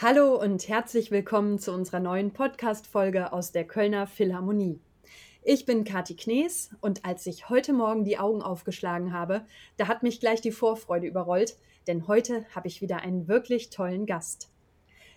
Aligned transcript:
Hallo 0.00 0.40
und 0.40 0.68
herzlich 0.68 1.10
willkommen 1.10 1.58
zu 1.58 1.72
unserer 1.72 2.00
neuen 2.00 2.32
Podcast-Folge 2.32 3.32
aus 3.32 3.52
der 3.52 3.66
Kölner 3.66 4.06
Philharmonie. 4.06 4.80
Ich 5.42 5.66
bin 5.66 5.84
Kati 5.84 6.16
Knees 6.16 6.70
und 6.80 7.04
als 7.04 7.26
ich 7.26 7.48
heute 7.48 7.72
Morgen 7.72 8.04
die 8.04 8.18
Augen 8.18 8.42
aufgeschlagen 8.42 9.12
habe, 9.12 9.42
da 9.76 9.86
hat 9.86 10.02
mich 10.02 10.20
gleich 10.20 10.40
die 10.40 10.50
Vorfreude 10.50 11.06
überrollt, 11.06 11.56
denn 11.86 12.08
heute 12.08 12.46
habe 12.54 12.68
ich 12.68 12.80
wieder 12.80 12.98
einen 12.98 13.28
wirklich 13.28 13.70
tollen 13.70 14.06
Gast. 14.06 14.50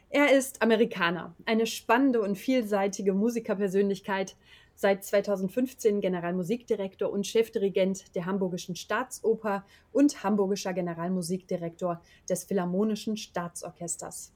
Er 0.09 0.31
ist 0.31 0.61
Amerikaner, 0.61 1.35
eine 1.45 1.67
spannende 1.67 2.21
und 2.21 2.37
vielseitige 2.37 3.13
Musikerpersönlichkeit, 3.13 4.35
seit 4.81 5.05
2015 5.05 6.01
Generalmusikdirektor 6.01 7.11
und 7.11 7.27
Chefdirigent 7.27 8.15
der 8.15 8.25
Hamburgischen 8.25 8.75
Staatsoper 8.75 9.63
und 9.91 10.23
hamburgischer 10.23 10.73
Generalmusikdirektor 10.73 12.01
des 12.27 12.45
Philharmonischen 12.45 13.15
Staatsorchesters. 13.15 14.33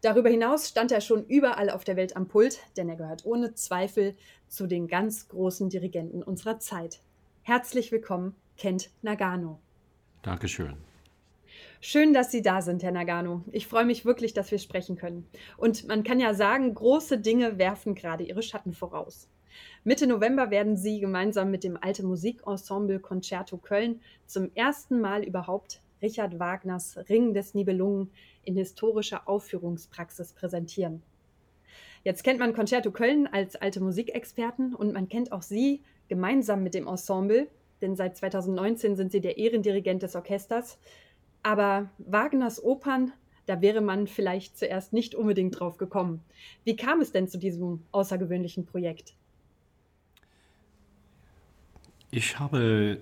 Darüber 0.00 0.28
hinaus 0.28 0.68
stand 0.68 0.92
er 0.92 1.00
schon 1.00 1.26
überall 1.26 1.68
auf 1.68 1.82
der 1.82 1.96
Welt 1.96 2.16
am 2.16 2.28
Pult, 2.28 2.60
denn 2.76 2.88
er 2.88 2.94
gehört 2.94 3.26
ohne 3.26 3.54
Zweifel 3.54 4.14
zu 4.46 4.68
den 4.68 4.86
ganz 4.86 5.28
großen 5.28 5.68
Dirigenten 5.68 6.22
unserer 6.22 6.60
Zeit. 6.60 7.00
Herzlich 7.42 7.90
willkommen, 7.90 8.36
Kent 8.56 8.90
Nagano. 9.02 9.58
Dankeschön. 10.22 10.76
Schön, 11.80 12.14
dass 12.14 12.30
Sie 12.30 12.42
da 12.42 12.62
sind, 12.62 12.84
Herr 12.84 12.92
Nagano. 12.92 13.42
Ich 13.50 13.66
freue 13.66 13.84
mich 13.84 14.04
wirklich, 14.04 14.32
dass 14.32 14.52
wir 14.52 14.60
sprechen 14.60 14.94
können. 14.94 15.26
Und 15.56 15.88
man 15.88 16.04
kann 16.04 16.20
ja 16.20 16.34
sagen, 16.34 16.72
große 16.72 17.18
Dinge 17.18 17.58
werfen 17.58 17.96
gerade 17.96 18.22
ihre 18.22 18.44
Schatten 18.44 18.72
voraus. 18.74 19.28
Mitte 19.84 20.06
November 20.06 20.50
werden 20.50 20.76
Sie 20.76 21.00
gemeinsam 21.00 21.50
mit 21.50 21.64
dem 21.64 21.76
Alte 21.80 22.04
Musikensemble 22.04 23.00
Concerto 23.00 23.56
Köln 23.56 24.00
zum 24.26 24.50
ersten 24.54 25.00
Mal 25.00 25.24
überhaupt 25.24 25.80
Richard 26.02 26.38
Wagners 26.38 26.98
Ring 27.08 27.32
des 27.32 27.54
Nibelungen 27.54 28.10
in 28.44 28.56
historischer 28.56 29.28
Aufführungspraxis 29.28 30.32
präsentieren. 30.32 31.02
Jetzt 32.04 32.24
kennt 32.24 32.40
man 32.40 32.52
Concerto 32.52 32.90
Köln 32.90 33.28
als 33.28 33.54
alte 33.54 33.80
Musikexperten 33.80 34.74
und 34.74 34.92
man 34.92 35.08
kennt 35.08 35.30
auch 35.30 35.42
Sie 35.42 35.82
gemeinsam 36.08 36.62
mit 36.64 36.74
dem 36.74 36.88
Ensemble, 36.88 37.46
denn 37.80 37.94
seit 37.94 38.16
2019 38.16 38.96
sind 38.96 39.12
Sie 39.12 39.20
der 39.20 39.38
Ehrendirigent 39.38 40.02
des 40.02 40.16
Orchesters. 40.16 40.78
Aber 41.44 41.90
Wagners 41.98 42.62
Opern, 42.62 43.12
da 43.46 43.60
wäre 43.60 43.80
man 43.80 44.08
vielleicht 44.08 44.58
zuerst 44.58 44.92
nicht 44.92 45.14
unbedingt 45.14 45.58
drauf 45.58 45.76
gekommen. 45.76 46.22
Wie 46.64 46.76
kam 46.76 47.00
es 47.00 47.12
denn 47.12 47.28
zu 47.28 47.38
diesem 47.38 47.84
außergewöhnlichen 47.92 48.66
Projekt? 48.66 49.14
Ich 52.14 52.38
habe 52.38 53.00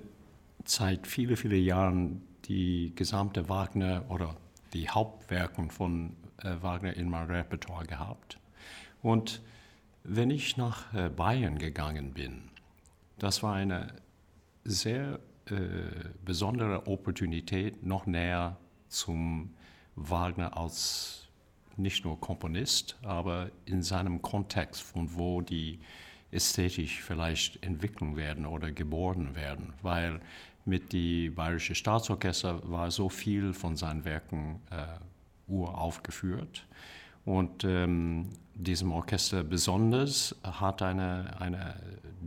seit 0.65 1.05
vielen, 1.05 1.37
vielen 1.37 1.65
Jahren 1.65 2.23
die 2.45 2.93
gesamte 2.95 3.49
Wagner 3.49 4.05
oder 4.09 4.37
die 4.73 4.89
Hauptwerke 4.89 5.69
von 5.69 6.15
äh, 6.45 6.55
Wagner 6.61 6.97
in 6.97 7.11
meinem 7.11 7.29
Repertoire 7.29 7.85
gehabt. 7.87 8.39
Und 9.03 9.43
wenn 10.05 10.31
ich 10.31 10.57
nach 10.57 10.95
äh, 10.95 11.09
Bayern 11.09 11.59
gegangen 11.59 12.15
bin, 12.15 12.51
das 13.19 13.43
war 13.43 13.55
eine 13.55 13.95
sehr 14.63 15.19
äh, 15.47 15.57
besondere 16.25 16.87
Opportunität, 16.87 17.85
noch 17.85 18.07
näher 18.07 18.59
zum 18.87 19.55
Wagner 19.97 20.57
als 20.57 21.27
nicht 21.77 22.05
nur 22.05 22.21
Komponist, 22.21 22.97
aber 23.03 23.51
in 23.65 23.83
seinem 23.83 24.23
Kontext, 24.23 24.81
von 24.83 25.17
wo 25.17 25.41
die 25.41 25.81
ästhetisch 26.33 27.03
vielleicht 27.03 27.65
entwickeln 27.65 28.17
werden 28.17 28.47
oder 28.47 28.71
geboren 28.71 29.35
werden, 29.35 29.73
weil 29.83 30.21
mit 30.65 30.93
die 30.93 31.31
Bayerische 31.31 31.75
Staatsorchester 31.75 32.61
war 32.71 32.91
so 32.91 33.09
viel 33.09 33.53
von 33.53 33.77
seinen 33.77 34.05
Werken 34.05 34.61
äh, 34.71 34.87
uraufgeführt. 35.51 36.67
Und 37.25 37.65
ähm, 37.65 38.31
diesem 38.55 38.93
Orchester 38.93 39.43
besonders 39.43 40.35
hat 40.43 40.83
eine, 40.83 41.41
eine 41.41 41.77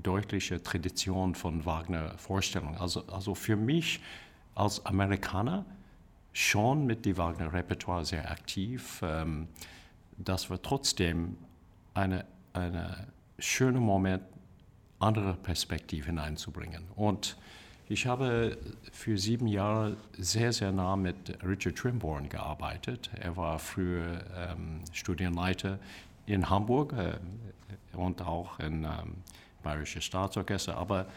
deutliche 0.02 0.62
Tradition 0.62 1.36
von 1.36 1.66
Wagner-Vorstellungen. 1.66 2.78
Also, 2.78 3.06
also 3.08 3.36
für 3.36 3.56
mich 3.56 4.02
als 4.56 4.86
Amerikaner 4.86 5.66
schon 6.32 6.86
mit 6.86 7.06
dem 7.06 7.18
Wagner-Repertoire 7.18 8.06
sehr 8.06 8.30
aktiv. 8.30 9.02
Ähm, 9.04 9.48
das 10.18 10.50
war 10.50 10.62
trotzdem 10.62 11.38
eine, 11.94 12.26
eine 12.54 13.08
schöner 13.40 13.80
Moment, 13.80 14.24
andere 15.00 15.34
Perspektiven 15.34 16.18
hineinzubringen. 16.18 16.86
Und 16.96 17.36
ich 17.90 18.08
habe 18.08 18.58
für 18.92 19.18
sieben 19.18 19.48
Jahre 19.48 19.98
sehr, 20.18 20.54
sehr 20.54 20.72
nah 20.72 20.96
mit 20.96 21.38
Richard 21.44 21.78
Trimborn 21.78 22.30
gearbeitet. 22.30 23.12
Er 23.20 23.36
war 23.36 23.60
früher 23.60 24.24
ähm, 24.36 24.82
Studienleiter 24.94 25.80
in 26.26 26.50
Hamburg 26.50 26.94
äh, 26.94 27.18
und 27.96 28.22
auch 28.22 28.60
im 28.60 28.86
ähm, 28.86 29.16
Bayerische 29.62 30.02
Staatsorchester. 30.02 30.78
Aber 30.78 31.08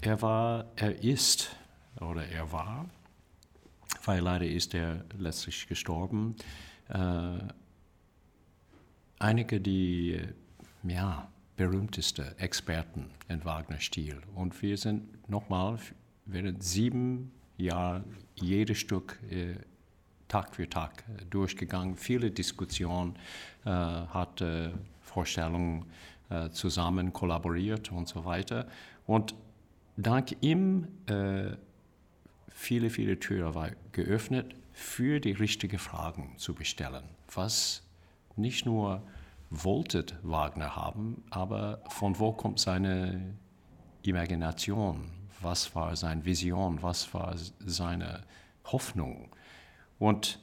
er 0.00 0.22
war, 0.22 0.64
er 0.76 1.02
ist 1.02 1.54
oder 2.00 2.26
er 2.26 2.50
war, 2.52 2.86
weil 4.04 4.20
leider 4.20 4.46
ist 4.46 4.74
er 4.74 5.04
letztlich 5.18 5.66
gestorben, 5.66 6.36
äh, 6.88 7.38
einige, 9.18 9.60
die 9.60 10.20
ja, 10.84 11.28
berühmteste 11.58 12.34
Experten 12.38 13.10
in 13.28 13.44
Wagner-Stil. 13.44 14.16
Und 14.34 14.62
wir 14.62 14.78
sind 14.78 15.28
nochmal 15.28 15.78
während 16.24 16.62
sieben 16.62 17.32
Jahren 17.58 18.04
jedes 18.36 18.78
Stück 18.78 19.18
äh, 19.28 19.56
Tag 20.28 20.54
für 20.54 20.68
Tag 20.68 21.04
durchgegangen, 21.30 21.96
viele 21.96 22.30
Diskussionen, 22.30 23.16
äh, 23.64 23.70
hat 23.70 24.40
äh, 24.40 24.70
Vorstellungen 25.02 25.86
äh, 26.30 26.50
zusammen 26.50 27.12
kollaboriert 27.12 27.90
und 27.90 28.06
so 28.06 28.24
weiter. 28.24 28.68
Und 29.06 29.34
dank 29.96 30.36
ihm 30.40 30.86
äh, 31.06 31.56
viele, 32.50 32.88
viele 32.90 33.18
Türen 33.18 33.54
war 33.54 33.70
geöffnet, 33.90 34.54
für 34.72 35.18
die 35.18 35.32
richtigen 35.32 35.78
Fragen 35.78 36.34
zu 36.36 36.54
bestellen, 36.54 37.02
was 37.34 37.82
nicht 38.36 38.64
nur 38.64 39.02
wollte 39.50 40.04
Wagner 40.22 40.76
haben, 40.76 41.22
aber 41.30 41.80
von 41.88 42.18
wo 42.18 42.32
kommt 42.32 42.58
seine 42.58 43.34
Imagination? 44.02 45.10
Was 45.40 45.74
war 45.74 45.94
seine 45.96 46.24
Vision? 46.24 46.82
Was 46.82 47.12
war 47.14 47.34
seine 47.64 48.22
Hoffnung? 48.64 49.28
Und 49.98 50.38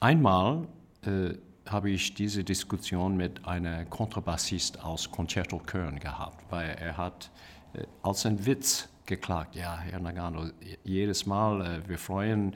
einmal 0.00 0.68
äh, 1.02 1.34
habe 1.66 1.90
ich 1.90 2.14
diese 2.14 2.44
Diskussion 2.44 3.16
mit 3.16 3.46
einem 3.46 3.88
Kontrabassist 3.88 4.82
aus 4.82 5.10
Concerto 5.10 5.58
Köln 5.58 5.98
gehabt, 5.98 6.44
weil 6.50 6.70
er 6.70 6.96
hat 6.96 7.30
äh, 7.72 7.84
als 8.02 8.26
ein 8.26 8.44
Witz 8.44 8.88
geklagt, 9.06 9.54
ja, 9.54 9.78
Herr 9.78 10.00
Nagano, 10.00 10.46
jedes 10.84 11.26
Mal, 11.26 11.60
äh, 11.60 11.88
wir 11.88 11.98
freuen 11.98 12.54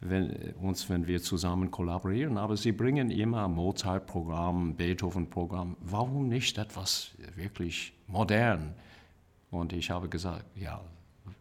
wenn, 0.00 0.54
uns, 0.60 0.88
wenn 0.88 1.06
wir 1.06 1.22
zusammen 1.22 1.70
kollaborieren, 1.70 2.38
aber 2.38 2.56
Sie 2.56 2.72
bringen 2.72 3.10
immer 3.10 3.48
Mozart-Programm, 3.48 4.74
Beethoven-Programm, 4.74 5.76
warum 5.80 6.28
nicht 6.28 6.58
etwas 6.58 7.10
wirklich 7.34 7.92
modern? 8.06 8.74
Und 9.50 9.72
ich 9.72 9.90
habe 9.90 10.08
gesagt, 10.08 10.44
ja, 10.54 10.80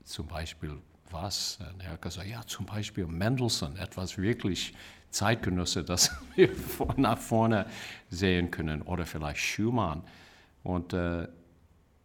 zum 0.03 0.27
Beispiel 0.27 0.77
was? 1.11 1.59
Und 1.73 1.83
er 1.83 1.91
hat 1.91 2.01
gesagt, 2.01 2.27
ja, 2.27 2.41
zum 2.45 2.65
Beispiel 2.65 3.05
Mendelssohn, 3.05 3.77
etwas 3.77 4.17
wirklich 4.17 4.73
Zeitgenosse, 5.09 5.83
das 5.83 6.11
wir 6.35 6.49
nach 6.97 7.17
vorne 7.17 7.65
sehen 8.09 8.49
können, 8.49 8.81
oder 8.81 9.05
vielleicht 9.05 9.39
Schumann. 9.39 10.03
Und 10.63 10.93
äh, 10.93 11.27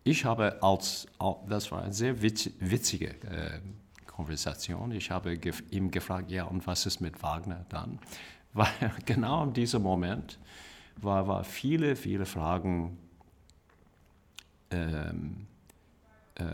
ich 0.04 0.24
habe 0.24 0.62
als, 0.62 1.06
das 1.48 1.70
war 1.70 1.82
eine 1.82 1.92
sehr 1.92 2.20
witzige 2.20 3.08
äh, 3.26 3.60
Konversation. 4.06 4.92
Ich 4.92 5.10
habe 5.10 5.36
gef 5.36 5.62
ihm 5.71 5.91
gefragt, 5.91 6.30
ja, 6.30 6.44
und 6.44 6.66
was 6.66 6.86
ist 6.86 7.00
mit 7.00 7.22
Wagner 7.22 7.65
dann? 7.68 7.98
Weil 8.53 8.92
genau 9.06 9.44
in 9.44 9.53
diesem 9.53 9.82
Moment 9.82 10.38
war, 10.97 11.27
war 11.27 11.44
viele, 11.44 11.97
viele 11.97 12.27
Fragen 12.27 12.98
ähm, 14.71 15.47
äh, 16.34 16.44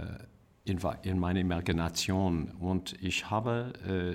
in, 0.64 0.78
in 1.02 1.18
meiner 1.18 1.40
Imagination 1.40 2.52
und 2.60 2.94
ich 3.02 3.30
habe 3.30 3.72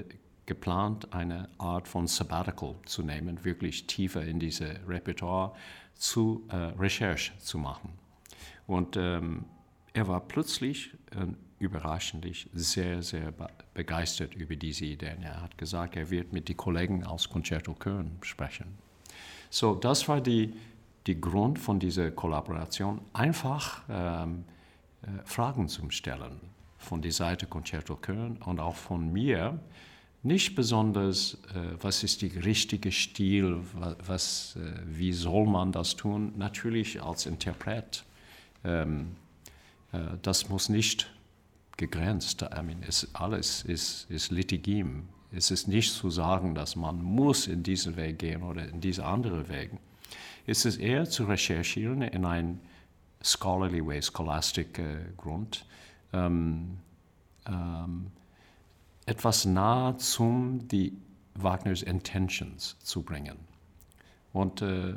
äh, 0.10 0.14
geplant, 0.46 1.14
eine 1.14 1.50
Art 1.58 1.88
von 1.88 2.08
Sabbatical 2.08 2.76
zu 2.86 3.02
nehmen, 3.02 3.44
wirklich 3.44 3.88
tiefer 3.88 4.24
in 4.24 4.40
diese 4.40 4.76
Repertoire 4.88 5.54
zu 5.96 6.46
äh, 6.50 6.56
Recherche 6.56 7.38
zu 7.40 7.58
machen. 7.58 8.03
Und 8.68 8.98
ähm, 8.98 9.46
er 9.94 10.08
war 10.08 10.22
plötzlich 10.22 10.94
äh, 11.12 11.26
überraschend 11.60 12.26
sehr, 12.54 13.02
sehr 13.02 13.34
begeistert 13.74 14.36
über 14.36 14.56
diese 14.56 14.86
Idee. 14.86 15.16
Er 15.22 15.42
hat 15.42 15.58
gesagt, 15.58 15.96
er 15.96 16.10
wird 16.10 16.34
mit 16.34 16.50
den 16.50 16.58
Kollegen 16.58 17.04
aus 17.04 17.30
Concerto 17.30 17.74
Köln 17.74 18.18
sprechen. 18.22 18.78
So, 19.50 19.76
das 19.76 20.08
war 20.08 20.20
die, 20.20 20.54
die 21.08 21.20
Grund 21.20 21.60
von 21.60 21.80
dieser 21.80 22.12
Kollaboration. 22.12 23.02
Einfach 23.14 23.84
ähm, 23.90 24.46
äh, 25.04 25.08
Fragen 25.26 25.68
zu 25.68 25.90
stellen 25.90 26.40
von 26.78 27.02
der 27.02 27.12
Seite 27.12 27.46
Concerto 27.48 27.96
Köln 27.96 28.38
und 28.46 28.60
auch 28.60 28.76
von 28.76 29.12
mir, 29.12 29.60
nicht 30.22 30.56
besonders, 30.56 31.36
äh, 31.54 31.82
was 31.82 32.04
ist 32.04 32.22
der 32.22 32.46
richtige 32.46 32.92
Stil, 32.92 33.60
was, 34.06 34.56
äh, 34.56 34.82
wie 34.86 35.12
soll 35.12 35.46
man 35.46 35.72
das 35.72 35.96
tun. 35.96 36.34
Natürlich 36.38 37.02
als 37.02 37.26
Interpret, 37.26 38.06
ähm, 38.64 39.16
äh, 39.92 40.00
das 40.22 40.50
muss 40.50 40.70
nicht 40.70 41.12
gegrenzt. 41.78 42.42
I 42.42 42.62
mean, 42.62 42.84
es, 42.88 43.08
alles 43.14 43.64
ist, 43.64 44.10
ist 44.10 44.32
legitim. 44.32 45.08
Es 45.32 45.50
ist 45.50 45.68
nicht 45.68 45.92
zu 45.92 46.10
sagen, 46.10 46.54
dass 46.54 46.76
man 46.76 47.02
muss 47.02 47.48
in 47.48 47.64
diesen 47.64 47.96
Weg 47.96 48.20
gehen 48.20 48.44
oder 48.44 48.68
in 48.68 48.82
diese 48.82 49.06
andere 49.06 49.50
Wege. 49.50 49.78
Es 50.46 50.66
ist 50.66 50.78
eher 50.78 51.06
zu 51.10 51.26
recherchieren 51.26 52.02
in 52.02 52.26
ein 52.26 52.60
scholarly 53.24 53.86
way, 53.86 54.02
scholastic 54.02 54.78
äh, 54.78 54.98
Grund. 55.18 55.66
Ähm, 56.12 56.78
ähm, 57.48 58.12
etwas 59.06 59.46
nahe 59.46 59.98
zum 59.98 60.68
die 60.68 60.94
Wagners 61.36 61.82
Intentions 61.82 62.78
zu 62.80 63.02
bringen. 63.02 63.38
Und 64.34 64.62
äh, 64.62 64.96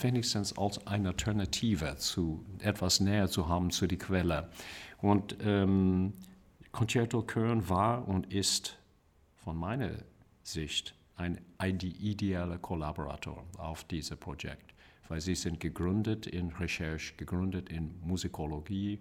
wenigstens 0.00 0.56
als 0.56 0.86
eine 0.86 1.08
Alternative 1.08 1.96
zu 1.96 2.44
etwas 2.60 3.00
näher 3.00 3.28
zu 3.28 3.48
haben 3.48 3.70
zu 3.70 3.86
der 3.86 3.98
Quelle. 3.98 4.48
Und 4.98 5.36
ähm, 5.40 6.12
Concerto 6.72 7.22
Köln 7.22 7.68
war 7.68 8.06
und 8.08 8.32
ist 8.32 8.78
von 9.36 9.56
meiner 9.56 9.90
Sicht 10.42 10.94
ein 11.16 11.40
idealer 11.60 12.58
Kollaborator 12.58 13.44
auf 13.58 13.84
diesem 13.84 14.18
Projekt, 14.18 14.74
weil 15.08 15.20
sie 15.20 15.34
sind 15.34 15.60
gegründet 15.60 16.26
in 16.26 16.50
Recherche, 16.50 17.14
gegründet 17.16 17.70
in 17.70 17.94
Musikologie. 18.02 19.00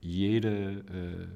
Jede 0.00 1.30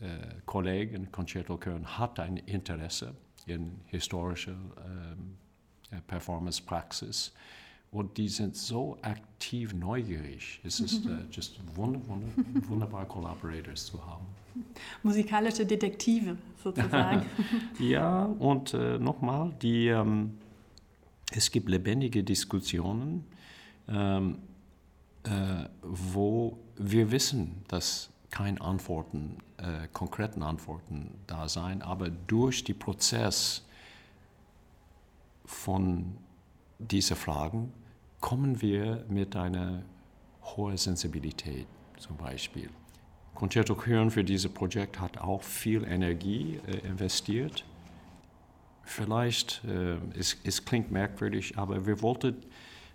äh, 0.00 0.04
äh, 0.04 0.40
Kollege 0.44 0.96
in 0.96 1.10
Concerto 1.10 1.56
Köln 1.56 1.98
hat 1.98 2.20
ein 2.20 2.36
Interesse 2.36 3.14
in 3.46 3.80
historischer 3.86 4.56
äh, 5.92 6.00
Performance-Praxis 6.06 7.32
und 7.94 8.16
die 8.18 8.28
sind 8.28 8.56
so 8.56 8.98
aktiv 9.02 9.72
neugierig. 9.72 10.60
Es 10.64 10.80
ist 10.80 11.06
uh, 11.06 11.10
just 11.30 11.60
wunder, 11.76 12.00
wunder, 12.08 12.26
wunderbar, 12.68 13.06
Collaborators 13.06 13.86
zu 13.86 14.04
haben. 14.04 14.26
Musikalische 15.04 15.64
Detektive 15.64 16.36
sozusagen. 16.62 17.24
ja, 17.78 18.24
und 18.24 18.74
äh, 18.74 18.98
nochmal, 18.98 19.54
die, 19.62 19.86
ähm, 19.86 20.38
es 21.30 21.52
gibt 21.52 21.68
lebendige 21.68 22.24
Diskussionen, 22.24 23.24
ähm, 23.86 24.38
äh, 25.22 25.66
wo 25.82 26.58
wir 26.76 27.12
wissen, 27.12 27.62
dass 27.68 28.10
keine 28.30 28.60
Antworten, 28.60 29.38
äh, 29.58 29.86
konkreten 29.92 30.42
Antworten 30.42 31.14
da 31.28 31.48
sein, 31.48 31.80
aber 31.80 32.10
durch 32.10 32.64
den 32.64 32.76
Prozess 32.76 33.64
von 35.44 36.16
diesen 36.80 37.16
Fragen 37.16 37.72
kommen 38.24 38.62
wir 38.62 39.04
mit 39.10 39.36
einer 39.36 39.82
hohen 40.42 40.78
Sensibilität 40.78 41.66
zum 41.98 42.16
Beispiel. 42.16 42.70
Concerto 43.34 43.84
Hören 43.84 44.10
für 44.10 44.24
dieses 44.24 44.50
Projekt 44.50 44.98
hat 44.98 45.18
auch 45.18 45.42
viel 45.42 45.84
Energie 45.84 46.58
äh, 46.66 46.78
investiert. 46.88 47.66
Vielleicht, 48.82 49.62
äh, 49.64 49.96
es, 50.18 50.38
es, 50.42 50.64
klingt 50.64 50.90
merkwürdig, 50.90 51.58
aber 51.58 51.84
wir 51.84 52.00
wollten 52.00 52.36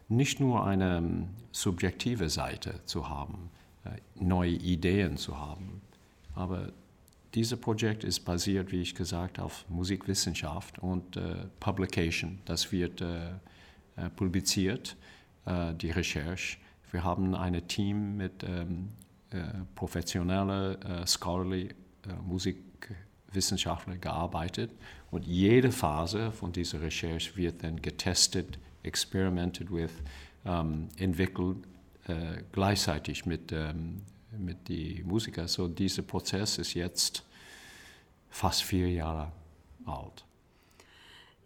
nicht 0.08 0.40
nur 0.40 0.66
eine 0.66 0.98
ähm, 0.98 1.28
subjektive 1.52 2.28
Seite 2.28 2.84
zu 2.86 3.08
haben, 3.08 3.52
äh, 3.86 3.90
neue 4.16 4.54
Ideen 4.54 5.16
zu 5.16 5.38
haben, 5.38 5.84
aber 6.34 6.72
dieses 7.36 7.62
Projekt 7.62 8.04
ist 8.04 8.22
basiert, 8.22 8.72
wie 8.72 8.82
ich 8.82 8.96
gesagt, 8.96 9.40
auf 9.40 9.64
Musikwissenschaft 9.70 10.80
und 10.80 11.18
äh, 11.18 11.36
Publication. 11.60 12.40
Das 12.46 12.72
wird 12.72 13.02
äh, 13.02 13.28
äh 13.96 14.10
publiziert 14.16 14.98
äh, 15.46 15.74
die 15.74 15.92
Recherche. 15.92 16.58
Wir 16.92 17.04
haben 17.04 17.36
ein 17.36 17.68
Team 17.68 18.18
mit 18.18 18.44
ähm, 18.44 18.90
äh, 19.32 19.42
professioneller, 19.76 21.02
äh, 21.02 21.08
scholarly 21.08 21.70
äh, 21.70 22.14
Musikwissenschaftlern 22.26 24.02
gearbeitet 24.02 24.72
und 25.12 25.26
jede 25.26 25.72
Phase 25.72 26.32
von 26.32 26.52
dieser 26.52 26.82
Recherche 26.82 27.36
wird 27.36 27.64
dann 27.64 27.82
getestet, 27.82 28.58
experimented 28.84 29.72
with, 29.72 29.92
ähm, 30.46 30.90
entwickelt 30.98 31.58
äh, 32.08 32.44
gleichzeitig 32.52 33.26
mit, 33.26 33.52
ähm, 33.52 34.02
mit 34.38 34.68
den 34.68 35.06
Musikern. 35.08 35.48
So 35.48 35.68
dieser 35.68 36.02
Prozess 36.02 36.58
ist 36.58 36.74
jetzt 36.74 37.24
fast 38.30 38.64
vier 38.64 38.90
Jahre 38.90 39.32
alt. 39.86 40.26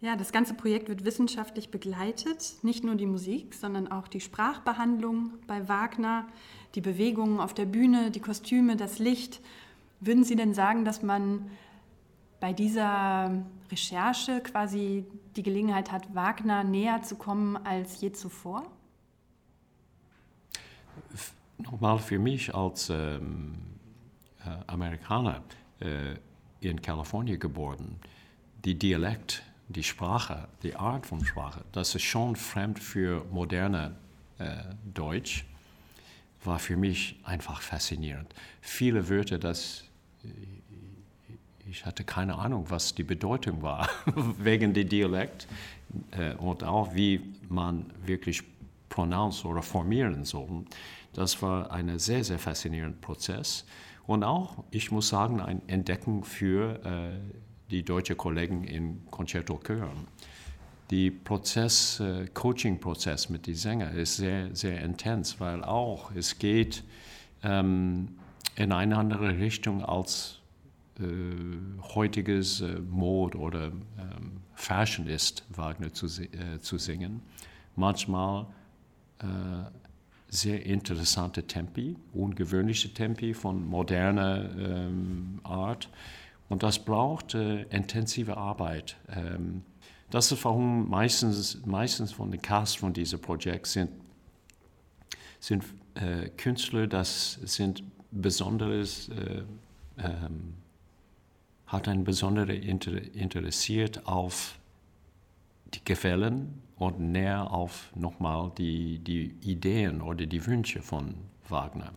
Ja, 0.04 0.16
das 0.16 0.32
ganze 0.32 0.52
Projekt 0.52 0.90
wird 0.90 1.06
wissenschaftlich 1.06 1.70
begleitet, 1.70 2.56
nicht 2.60 2.84
nur 2.84 2.94
die 2.94 3.06
Musik, 3.06 3.54
sondern 3.54 3.90
auch 3.90 4.06
die 4.06 4.20
Sprachbehandlung 4.20 5.30
bei 5.46 5.66
Wagner, 5.66 6.26
die 6.74 6.82
Bewegungen 6.82 7.40
auf 7.40 7.54
der 7.54 7.64
Bühne, 7.64 8.10
die 8.10 8.20
Kostüme, 8.20 8.76
das 8.76 8.98
Licht. 8.98 9.40
Würden 10.00 10.22
Sie 10.22 10.36
denn 10.36 10.52
sagen, 10.52 10.84
dass 10.84 11.02
man 11.02 11.50
bei 12.38 12.52
dieser 12.52 13.46
Recherche 13.70 14.42
quasi 14.42 15.06
die 15.36 15.42
Gelegenheit 15.42 15.90
hat, 15.90 16.14
Wagner 16.14 16.64
näher 16.64 17.00
zu 17.00 17.16
kommen 17.16 17.56
als 17.56 17.98
je 18.02 18.12
zuvor? 18.12 18.70
Nochmal 21.56 21.98
für 21.98 22.18
mich 22.18 22.54
als 22.54 22.90
ähm, 22.90 23.54
äh, 24.44 24.50
Amerikaner 24.66 25.42
äh, 25.80 26.16
in 26.60 26.82
Kalifornien 26.82 27.38
geboren, 27.38 27.96
die 28.66 28.78
Dialekt 28.78 29.42
die 29.68 29.82
Sprache, 29.82 30.48
die 30.62 30.76
Art 30.76 31.06
von 31.06 31.24
Sprache, 31.24 31.64
das 31.72 31.94
ist 31.94 32.02
schon 32.02 32.36
fremd 32.36 32.78
für 32.78 33.24
moderne 33.30 33.96
äh, 34.38 34.56
Deutsch, 34.92 35.44
war 36.44 36.58
für 36.58 36.76
mich 36.76 37.18
einfach 37.24 37.62
faszinierend. 37.62 38.34
Viele 38.60 39.08
Wörter, 39.08 39.38
das 39.38 39.84
äh, 40.22 40.28
ich 41.70 41.86
hatte 41.86 42.04
keine 42.04 42.36
Ahnung, 42.36 42.66
was 42.68 42.94
die 42.94 43.02
Bedeutung 43.02 43.62
war 43.62 43.88
wegen 44.38 44.74
dem 44.74 44.88
Dialekt 44.88 45.48
äh, 46.12 46.34
und 46.34 46.62
auch 46.62 46.94
wie 46.94 47.20
man 47.48 47.86
wirklich 48.04 48.42
pronounce 48.88 49.44
oder 49.44 49.62
formieren 49.62 50.24
soll. 50.24 50.64
Das 51.14 51.40
war 51.42 51.70
ein 51.70 51.98
sehr, 51.98 52.22
sehr 52.22 52.38
faszinierender 52.38 52.98
Prozess 53.00 53.64
und 54.06 54.24
auch, 54.24 54.62
ich 54.70 54.90
muss 54.90 55.08
sagen, 55.08 55.40
ein 55.40 55.62
Entdecken 55.68 56.24
für 56.24 56.80
äh, 56.84 57.10
die 57.70 57.82
deutschen 57.82 58.16
Kollegen 58.16 58.64
in 58.64 59.02
Concerto 59.10 59.56
Köln. 59.56 60.08
Der 60.90 61.10
Prozess, 61.10 61.98
äh, 62.00 62.26
Coaching-Prozess 62.32 63.30
mit 63.30 63.46
den 63.46 63.54
Sängern 63.54 63.96
ist 63.96 64.16
sehr, 64.16 64.54
sehr 64.54 64.82
intens, 64.82 65.40
weil 65.40 65.64
auch 65.64 66.12
es 66.14 66.38
geht 66.38 66.84
ähm, 67.42 68.08
in 68.56 68.72
eine 68.72 68.96
andere 68.96 69.38
Richtung 69.38 69.82
als 69.84 70.40
äh, 71.00 71.04
heutiges 71.94 72.60
äh, 72.60 72.78
Mode 72.80 73.38
oder 73.38 73.64
ähm, 73.64 74.42
Fashion 74.54 75.06
ist, 75.06 75.44
Wagner 75.50 75.92
zu, 75.92 76.06
äh, 76.06 76.60
zu 76.60 76.78
singen. 76.78 77.22
Manchmal 77.76 78.46
äh, 79.18 79.24
sehr 80.28 80.64
interessante 80.66 81.44
Tempi, 81.46 81.96
ungewöhnliche 82.12 82.92
Tempi 82.92 83.34
von 83.34 83.66
moderner 83.66 84.50
ähm, 84.56 85.40
Art. 85.44 85.88
Und 86.48 86.62
das 86.62 86.78
braucht 86.78 87.34
äh, 87.34 87.62
intensive 87.64 88.36
Arbeit. 88.36 88.96
Ähm, 89.08 89.62
das 90.10 90.30
ist 90.30 90.44
warum 90.44 90.88
meistens, 90.88 91.60
meistens 91.64 92.12
von 92.12 92.30
den 92.30 92.40
Cast 92.40 92.78
von 92.78 92.92
diesem 92.92 93.20
Projekt 93.20 93.66
sind, 93.66 93.90
sind 95.40 95.64
äh, 95.94 96.28
Künstler, 96.36 96.86
das 96.86 97.38
sind 97.42 97.82
besonderes, 98.10 99.08
äh, 99.08 99.42
ähm, 99.98 100.54
hat 101.66 101.88
ein 101.88 102.04
besonderes 102.04 102.64
Inter 102.64 102.92
interessiert 103.14 104.06
auf 104.06 104.58
die 105.74 105.80
Quellen 105.80 106.62
und 106.76 107.00
näher 107.00 107.50
auf 107.50 107.90
nochmal 107.94 108.52
die, 108.56 108.98
die 108.98 109.34
Ideen 109.42 110.00
oder 110.00 110.26
die 110.26 110.46
Wünsche 110.46 110.82
von 110.82 111.14
Wagner. 111.48 111.92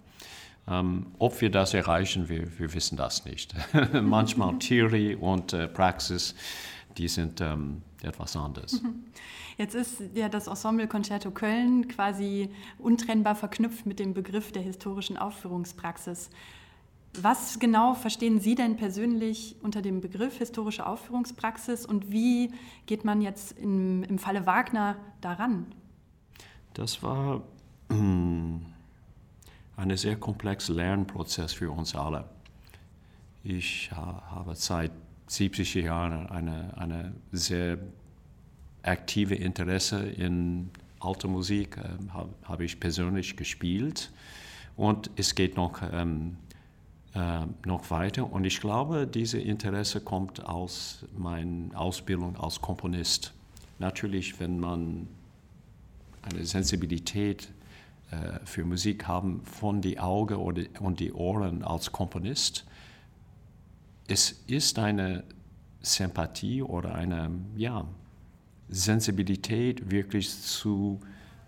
Ähm, 0.69 1.07
ob 1.17 1.39
wir 1.39 1.50
das 1.50 1.74
erreichen, 1.74 2.27
wir, 2.27 2.59
wir 2.59 2.74
wissen 2.74 2.97
das 2.97 3.25
nicht. 3.25 3.55
Manchmal 3.93 4.59
Theorie 4.59 5.15
und 5.15 5.53
äh, 5.53 5.67
Praxis, 5.67 6.36
die 6.97 7.07
sind 7.07 7.39
ähm, 7.41 7.81
etwas 8.01 8.36
anders. 8.36 8.81
Jetzt 9.57 9.75
ist 9.75 10.03
ja 10.13 10.29
das 10.29 10.47
Ensemble 10.47 10.88
Concerto 10.88 11.31
Köln 11.31 11.88
quasi 11.88 12.50
untrennbar 12.77 13.36
verknüpft 13.36 13.86
mit 13.86 14.00
dem 14.00 14.13
Begriff 14.13 14.51
der 14.51 14.62
historischen 14.62 15.17
Aufführungspraxis. 15.17 16.29
Was 17.19 17.57
genau 17.57 17.95
verstehen 17.95 18.39
Sie 18.39 18.53
denn 18.53 18.75
persönlich 18.75 19.55
unter 19.63 19.81
dem 19.81 20.01
Begriff 20.01 20.38
historische 20.38 20.86
Aufführungspraxis 20.86 21.86
und 21.86 22.12
wie 22.12 22.51
geht 22.86 23.05
man 23.05 23.21
jetzt 23.21 23.57
im, 23.57 24.03
im 24.03 24.19
Falle 24.19 24.45
Wagner 24.45 24.97
daran? 25.21 25.65
Das 26.74 27.01
war. 27.01 27.41
Hm, 27.89 28.65
ein 29.77 29.96
sehr 29.96 30.17
komplexer 30.17 30.74
Lernprozess 30.74 31.53
für 31.53 31.72
uns 31.72 31.96
alle. 31.96 32.25
Ich 33.43 33.91
habe 33.91 34.55
seit 34.55 34.91
70er 35.29 35.81
Jahren 35.81 36.27
eine, 36.27 36.75
eine 36.77 37.13
sehr 37.31 37.77
aktive 38.81 39.36
Interesse 39.36 40.00
in 40.00 40.72
alter 41.00 41.27
Musik, 41.27 41.77
äh, 41.77 42.12
habe 42.12 42.29
hab 42.43 42.60
ich 42.60 42.79
persönlich 42.79 43.38
gespielt. 43.38 44.12
Und 44.75 45.12
es 45.15 45.36
geht 45.36 45.55
noch, 45.55 45.81
ähm, 45.91 46.38
äh, 47.13 47.46
noch 47.65 47.89
weiter. 47.91 48.31
Und 48.31 48.46
ich 48.46 48.60
glaube, 48.60 49.05
dieses 49.07 49.43
Interesse 49.43 50.01
kommt 50.01 50.43
aus 50.43 51.05
meiner 51.15 51.79
Ausbildung 51.79 52.36
als 52.38 52.62
Komponist. 52.62 53.34
Natürlich, 53.79 54.39
wenn 54.39 54.60
man 54.60 55.07
eine 56.24 56.46
Sensibilität 56.46 57.43
äh, 57.46 57.57
für 58.46 58.64
Musik 58.64 59.08
haben 59.08 59.44
von 59.44 59.82
die 59.82 60.00
Augen 60.00 60.36
und 60.80 61.00
die 61.00 61.12
Ohren 61.12 61.64
als 61.64 61.92
Komponist, 61.92 62.66
es 64.08 64.32
ist 64.48 64.80
eine 64.80 65.26
Sympathie 65.82 66.62
oder 66.62 66.96
eine 66.96 67.32
ja, 67.56 67.86
Sensibilität 68.70 69.92
wirklich 69.92 70.30
zu 70.30 71.02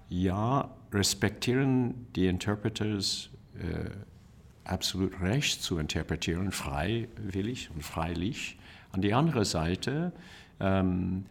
ja, 0.10 0.70
respektieren 0.92 2.08
die 2.16 2.28
Interpreters 2.28 3.30
äh, 3.56 3.90
absolut 4.64 5.20
recht 5.22 5.62
zu 5.62 5.78
interpretieren, 5.78 6.52
freiwillig 6.52 7.70
und 7.74 7.84
freilich. 7.84 8.58
An 8.92 9.02
die 9.02 9.14
andere 9.14 9.46
Seite 9.46 10.12
ähm, 10.60 11.26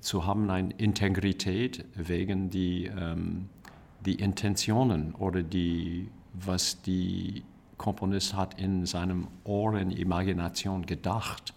zu 0.00 0.26
haben 0.26 0.50
eine 0.50 0.72
Integrität 0.74 1.84
wegen 1.94 2.50
die, 2.50 2.86
ähm, 2.86 3.48
die 4.04 4.14
Intentionen 4.16 5.14
oder 5.14 5.42
die, 5.42 6.08
was 6.32 6.80
die 6.82 7.42
Komponist 7.76 8.34
hat 8.34 8.60
in 8.60 8.86
seinem 8.86 9.28
Ohren 9.44 9.90
Imagination 9.90 10.84
gedacht. 10.84 11.54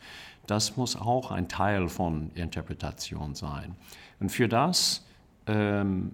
Das 0.48 0.77
muss 0.77 0.95
auch 0.95 1.31
ein 1.31 1.48
Teil 1.50 1.89
von 1.89 2.31
Interpretation 2.36 3.36
sein. 3.36 3.75
Und 4.19 4.31
für 4.31 4.48
das, 4.48 5.05
ähm, 5.48 6.12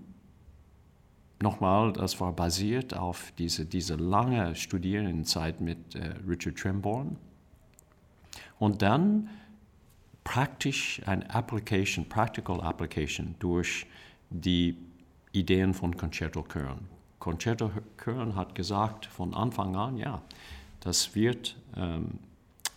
nochmal, 1.42 1.94
das 1.94 2.20
war 2.20 2.34
basiert 2.34 2.96
auf 2.96 3.34
diese, 3.38 3.66
diese 3.66 3.96
lange 3.96 4.56
Studierendenzeit 4.56 5.62
mit 5.62 5.96
äh, 5.96 6.14
Richard 6.28 6.58
Trimborn. 6.58 7.18
Und 8.60 8.82
dann 8.82 9.30
praktisch 10.24 11.02
ein 11.06 11.24
Application, 11.30 12.08
Practical 12.08 12.62
Application 12.62 13.36
durch 13.40 13.86
die 14.30 14.78
Ideen 15.32 15.74
von 15.74 15.96
Concerto 15.98 16.44
Köln. 16.44 16.88
Concerto 17.20 17.72
Köln 17.98 18.36
hat 18.36 18.56
gesagt 18.56 19.06
von 19.06 19.34
Anfang 19.34 19.76
an, 19.76 19.98
ja, 19.98 20.22
das 20.80 21.16
wird 21.16 21.58
ähm, 21.76 22.20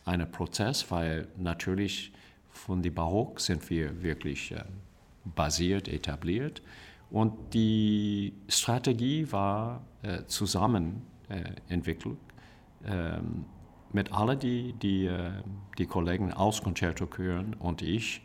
ein 0.05 0.31
Prozess, 0.31 0.91
weil 0.91 1.29
natürlich 1.37 2.13
von 2.51 2.83
dem 2.83 2.95
Barock 2.95 3.41
sind 3.41 3.69
wir 3.71 4.03
wirklich 4.03 4.53
äh, 4.53 4.65
basiert, 5.25 5.89
etabliert. 5.89 6.63
Und 7.11 7.55
die 7.55 8.33
Strategie 8.49 9.31
war 9.31 9.83
äh, 10.03 10.25
Zusammenentwicklung 10.27 12.17
äh, 12.85 13.17
ähm, 13.17 13.45
mit 13.93 14.13
allen 14.13 14.39
die, 14.39 14.73
die, 14.75 15.07
äh, 15.07 15.31
die 15.79 15.87
Kollegen 15.87 16.33
aus 16.33 16.63
Concerto 16.63 17.07
Chören 17.07 17.55
und 17.55 17.83
ich. 17.83 18.23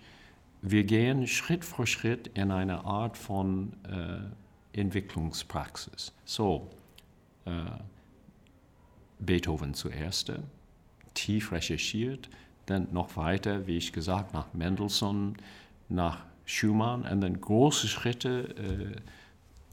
Wir 0.67 0.83
gehen 0.83 1.27
Schritt 1.27 1.63
für 1.63 1.85
Schritt 1.85 2.31
in 2.33 2.49
eine 2.49 2.85
Art 2.85 3.19
von 3.19 3.73
äh, 3.83 4.79
Entwicklungspraxis. 4.79 6.11
So, 6.25 6.71
äh, 7.45 7.51
Beethoven 9.19 9.75
zuerst, 9.75 10.33
tief 11.13 11.51
recherchiert, 11.51 12.31
dann 12.65 12.87
noch 12.91 13.15
weiter, 13.15 13.67
wie 13.67 13.77
ich 13.77 13.93
gesagt, 13.93 14.33
nach 14.33 14.55
Mendelssohn, 14.55 15.37
nach 15.87 16.25
Schumann 16.45 17.03
und 17.03 17.21
dann 17.21 17.39
große 17.39 17.87
Schritte 17.87 18.55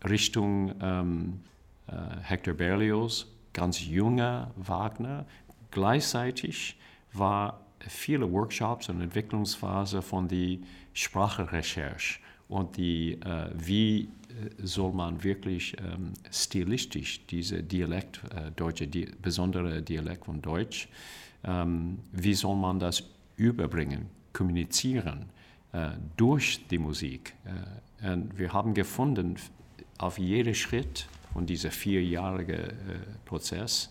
äh, 0.04 0.06
Richtung 0.06 0.74
ähm, 0.82 1.40
äh, 1.86 1.92
Hector 2.20 2.52
Berlioz, 2.52 3.28
ganz 3.54 3.82
junger 3.82 4.50
Wagner. 4.56 5.24
Gleichzeitig 5.70 6.78
war 7.14 7.62
viele 7.88 8.30
Workshops 8.30 8.88
und 8.88 9.00
Entwicklungsphase 9.00 10.02
von 10.02 10.28
der 10.28 10.58
Sprachrecherche 10.92 12.20
und 12.48 12.76
die, 12.76 13.14
äh, 13.14 13.50
wie 13.54 14.02
äh, 14.02 14.08
soll 14.62 14.92
man 14.92 15.22
wirklich 15.24 15.74
ähm, 15.78 16.12
stilistisch 16.30 17.24
diese 17.26 17.62
Dialekt, 17.62 18.20
äh, 18.34 18.50
deutsche, 18.54 18.86
die, 18.86 19.06
besondere 19.20 19.80
Dialekt 19.82 20.26
von 20.26 20.42
Deutsch, 20.42 20.88
ähm, 21.44 21.98
wie 22.12 22.34
soll 22.34 22.56
man 22.56 22.78
das 22.78 23.04
überbringen, 23.36 24.06
kommunizieren 24.32 25.30
äh, 25.72 25.90
durch 26.16 26.66
die 26.68 26.78
Musik. 26.78 27.34
Äh, 27.44 28.12
und 28.12 28.38
wir 28.38 28.52
haben 28.52 28.74
gefunden, 28.74 29.36
auf 29.98 30.18
jedem 30.18 30.54
Schritt 30.54 31.06
von 31.32 31.46
diesem 31.46 31.70
vierjährigen 31.70 32.54
äh, 32.54 32.74
Prozess 33.24 33.90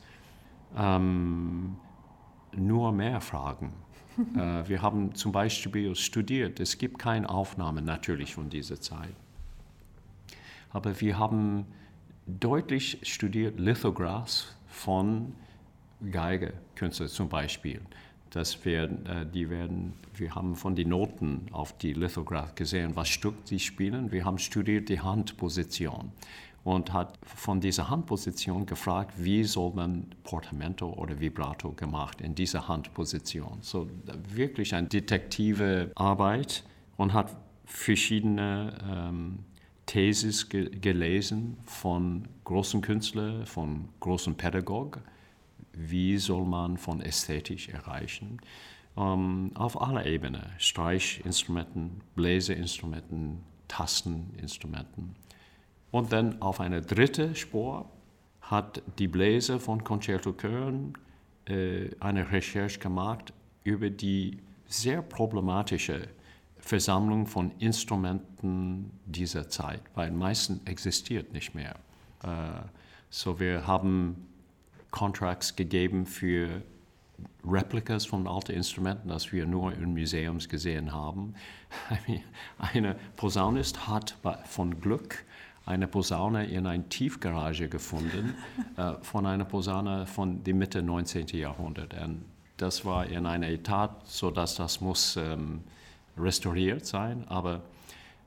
ähm, 0.77 1.77
nur 2.55 2.91
mehr 2.91 3.22
Fragen. 3.22 3.74
Äh, 4.36 4.67
wir 4.67 4.81
haben 4.81 5.15
zum 5.15 5.31
Beispiel 5.31 5.96
studiert, 5.96 6.60
es 6.60 6.77
gibt 6.77 7.00
keine 7.00 7.29
Aufnahmen 7.29 7.86
natürlich 7.86 8.36
von 8.36 8.50
dieser 8.50 8.79
Zeit, 8.79 9.15
aber 10.70 11.00
wir 11.00 11.17
haben 11.17 11.65
deutlich 12.27 13.00
studiert 13.03 13.58
Lithographs 13.58 14.53
von 14.67 15.34
Geigekünstler 16.12 17.08
zum 17.08 17.29
Beispiel. 17.29 17.79
Das 18.31 18.63
werden, 18.65 19.05
äh, 19.05 19.25
die 19.25 19.50
werden, 19.50 19.93
wir 20.15 20.36
haben 20.36 20.55
von 20.55 20.75
den 20.75 20.89
Noten 20.89 21.48
auf 21.51 21.77
die 21.77 21.93
Lithograph 21.93 22.55
gesehen, 22.55 22.96
was 22.96 23.10
Stück 23.10 23.36
sie 23.46 23.60
spielen. 23.60 24.12
Wir 24.12 24.25
haben 24.25 24.38
studiert 24.38 24.89
die 24.89 25.00
Handposition 25.00 26.12
und 26.63 26.94
hat 26.94 27.18
von 27.24 27.60
dieser 27.60 27.89
Handposition 27.89 28.65
gefragt, 28.65 29.13
wie 29.18 29.44
soll 29.44 29.74
man 29.74 30.08
Portamento 30.24 30.94
oder 30.94 31.20
Vibrato 31.20 31.72
gemacht 31.72 32.22
in 32.22 32.36
dieser 32.36 32.68
Handposition. 32.68 33.58
So 33.62 33.89
wirklich 34.34 34.75
eine 34.75 34.88
detektive 34.88 35.91
Arbeit 35.96 36.63
und 36.98 37.13
hat 37.13 37.36
verschiedene 37.65 38.77
ähm, 38.89 39.39
Theses 39.86 40.50
ge 40.50 40.70
gelesen 40.70 41.58
von 41.65 42.27
großen 42.44 42.82
Künstlern, 42.82 43.46
von 43.46 43.89
großen 44.00 44.36
Pädagogen 44.36 45.01
wie 45.74 46.18
soll 46.18 46.46
man 46.46 46.77
von 46.77 47.01
ästhetisch 47.01 47.70
erreichen. 47.70 48.39
Ähm, 48.98 49.51
auf 49.56 49.82
aller 49.82 50.06
Ebene, 50.06 50.50
Streichinstrumenten, 50.58 52.01
Bläserinstrumenten, 52.15 53.39
Tasteninstrumenten. 53.68 55.15
Und 55.91 56.13
dann 56.13 56.41
auf 56.41 56.60
eine 56.60 56.81
dritte 56.81 57.36
Spur 57.36 57.86
hat 58.41 58.81
die 58.98 59.07
Bläser 59.07 59.60
von 59.60 59.83
Concerto 59.83 60.33
Köln 60.33 60.98
äh, 61.45 61.89
eine 62.00 62.31
Recherche 62.31 62.79
gemacht 62.79 63.33
über 63.63 63.89
die 63.89 64.38
sehr 64.67 65.01
problematische 65.01 66.07
Versammlung 66.57 67.27
von 67.27 67.51
Instrumenten 67.60 68.91
dieser 69.05 69.50
Zeit, 69.50 69.81
weil 69.95 70.12
meisten 70.12 70.62
existiert 70.65 71.33
nicht 71.33 71.55
mehr. 71.55 71.75
Äh, 72.24 72.62
so 73.10 73.39
wir 73.39 73.67
haben 73.67 74.27
Contracts 74.91 75.55
gegeben 75.55 76.05
für 76.05 76.62
Replikas 77.45 78.05
von 78.05 78.27
alten 78.27 78.53
Instrumenten, 78.53 79.10
das 79.10 79.31
wir 79.31 79.45
nur 79.45 79.74
in 79.74 79.93
Museums 79.93 80.48
gesehen 80.48 80.91
haben. 80.93 81.36
Eine 82.57 82.95
Posaunist 83.15 83.88
hat 83.88 84.15
von 84.45 84.79
Glück 84.79 85.25
eine 85.65 85.88
Posaune 85.88 86.46
in 86.48 86.65
einer 86.65 86.88
Tiefgarage 86.88 87.70
gefunden, 87.70 88.36
äh, 88.77 88.94
von 89.01 89.25
einer 89.25 89.46
Posaune 89.46 90.06
von 90.06 90.44
der 90.44 90.56
Mitte 90.56 90.82
19. 90.82 91.27
Jahrhundert. 91.27 91.94
Und 91.94 92.25
das 92.58 92.86
war 92.86 93.06
in 93.06 93.25
einer 93.25 93.50
Etat, 93.50 94.01
sodass 94.06 94.56
das 94.56 94.82
muss 94.82 95.18
ähm, 95.18 95.62
restauriert 96.18 96.86
sein, 96.86 97.27
aber 97.27 97.62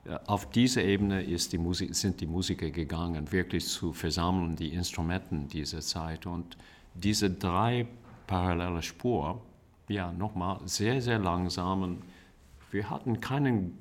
äh, 0.05 0.17
auf 0.27 0.49
diese 0.49 0.81
Ebene 0.81 1.23
die 1.23 1.57
Musik, 1.57 1.95
sind 1.95 2.21
die 2.21 2.27
Musiker 2.27 2.69
gegangen, 2.69 3.31
wirklich 3.31 3.67
zu 3.67 3.93
versammeln, 3.93 4.55
die 4.55 4.73
Instrumenten 4.73 5.47
dieser 5.47 5.81
Zeit. 5.81 6.25
Und 6.25 6.57
diese 6.93 7.29
drei 7.29 7.87
parallele 8.27 8.81
Spuren, 8.81 9.39
ja, 9.87 10.11
nochmal 10.11 10.59
sehr, 10.65 11.01
sehr 11.01 11.19
langsam. 11.19 12.01
Wir 12.71 12.89
hatten 12.89 13.19
keinen, 13.19 13.77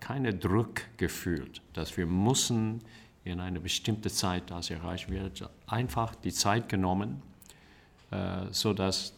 keine 0.00 0.34
Druck 0.34 0.82
gefühlt, 0.96 1.62
dass 1.72 1.96
wir 1.96 2.06
müssen 2.06 2.80
in 3.24 3.40
eine 3.40 3.60
bestimmte 3.60 4.10
Zeit 4.10 4.50
das 4.50 4.70
erreichen. 4.70 5.12
Wir 5.12 5.22
haben 5.22 5.32
einfach 5.66 6.14
die 6.14 6.32
Zeit 6.32 6.68
genommen, 6.68 7.22
äh, 8.10 8.46
sodass 8.50 9.14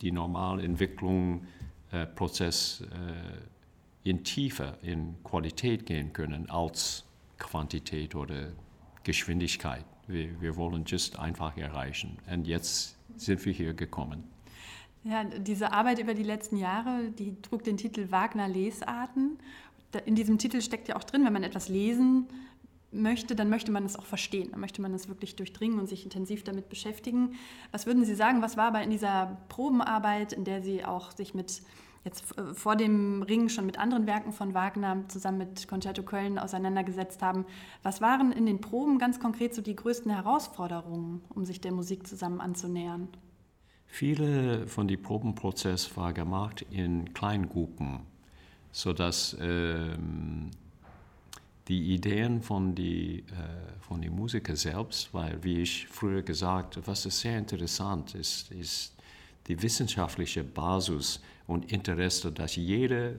die 0.00 0.12
normale 0.12 0.62
Entwicklung, 0.62 1.46
äh, 1.90 2.06
Prozess 2.06 2.82
äh, 2.82 4.08
in 4.08 4.24
Tiefe, 4.24 4.78
in 4.82 5.16
Qualität 5.22 5.86
gehen 5.86 6.12
können 6.12 6.50
als 6.50 7.04
Quantität 7.38 8.14
oder 8.14 8.52
Geschwindigkeit. 9.04 9.84
Wir, 10.06 10.40
wir 10.40 10.56
wollen 10.56 10.84
just 10.86 11.18
einfach 11.18 11.56
erreichen. 11.56 12.18
Und 12.30 12.46
jetzt 12.46 12.96
sind 13.16 13.44
wir 13.44 13.52
hier 13.52 13.74
gekommen. 13.74 14.24
Ja, 15.04 15.24
diese 15.24 15.72
Arbeit 15.72 16.00
über 16.00 16.14
die 16.14 16.22
letzten 16.22 16.56
Jahre, 16.56 17.10
die 17.10 17.40
trug 17.40 17.64
den 17.64 17.76
Titel 17.76 18.10
Wagner 18.10 18.48
Lesarten. 18.48 19.38
In 20.04 20.14
diesem 20.14 20.38
Titel 20.38 20.60
steckt 20.60 20.88
ja 20.88 20.96
auch 20.96 21.04
drin, 21.04 21.24
wenn 21.24 21.32
man 21.32 21.42
etwas 21.42 21.68
lesen 21.68 22.28
möchte, 22.90 23.34
dann 23.34 23.50
möchte 23.50 23.70
man 23.70 23.84
es 23.84 23.96
auch 23.96 24.06
verstehen. 24.06 24.50
Dann 24.50 24.60
möchte 24.60 24.82
man 24.82 24.94
es 24.94 25.08
wirklich 25.08 25.36
durchdringen 25.36 25.78
und 25.78 25.88
sich 25.88 26.04
intensiv 26.04 26.44
damit 26.44 26.68
beschäftigen. 26.68 27.34
Was 27.72 27.86
würden 27.86 28.04
Sie 28.04 28.14
sagen, 28.14 28.42
was 28.42 28.56
war 28.56 28.68
aber 28.68 28.82
in 28.82 28.90
dieser 28.90 29.38
Probenarbeit, 29.48 30.32
in 30.32 30.44
der 30.44 30.62
Sie 30.62 30.84
auch 30.84 31.12
sich 31.12 31.34
mit 31.34 31.62
jetzt 32.04 32.38
äh, 32.38 32.54
vor 32.54 32.76
dem 32.76 33.22
Ring 33.22 33.48
schon 33.48 33.66
mit 33.66 33.78
anderen 33.78 34.06
Werken 34.06 34.32
von 34.32 34.54
Wagner 34.54 35.04
zusammen 35.08 35.38
mit 35.38 35.68
Concerto 35.68 36.02
Köln 36.02 36.38
auseinandergesetzt 36.38 37.22
haben. 37.22 37.44
Was 37.82 38.00
waren 38.00 38.32
in 38.32 38.46
den 38.46 38.60
Proben 38.60 38.98
ganz 38.98 39.20
konkret 39.20 39.54
so 39.54 39.62
die 39.62 39.76
größten 39.76 40.10
Herausforderungen, 40.10 41.22
um 41.28 41.44
sich 41.44 41.60
der 41.60 41.72
Musik 41.72 42.06
zusammen 42.06 42.40
anzunähern? 42.40 43.08
Viele 43.86 44.66
von 44.66 44.86
dem 44.86 45.00
Probenprozess 45.02 45.96
war 45.96 46.12
gemacht 46.12 46.64
in 46.70 47.14
Kleingruppen, 47.14 48.00
sodass 48.72 49.36
ähm, 49.40 50.50
die 51.68 51.94
Ideen 51.94 52.42
von 52.42 52.74
den 52.74 53.20
äh, 53.20 53.22
von 53.80 54.02
die 54.02 54.10
Musiker 54.10 54.54
selbst, 54.54 55.12
weil 55.14 55.42
wie 55.42 55.62
ich 55.62 55.86
früher 55.88 56.22
gesagt, 56.22 56.76
habe, 56.76 56.86
was 56.86 57.06
ist 57.06 57.20
sehr 57.20 57.38
interessant 57.38 58.14
ist, 58.14 58.50
ist 58.52 58.92
die 59.46 59.60
wissenschaftliche 59.62 60.44
Basis 60.44 61.20
und 61.46 61.72
Interesse, 61.72 62.30
das 62.30 62.56
jeder 62.56 63.08
äh, 63.08 63.14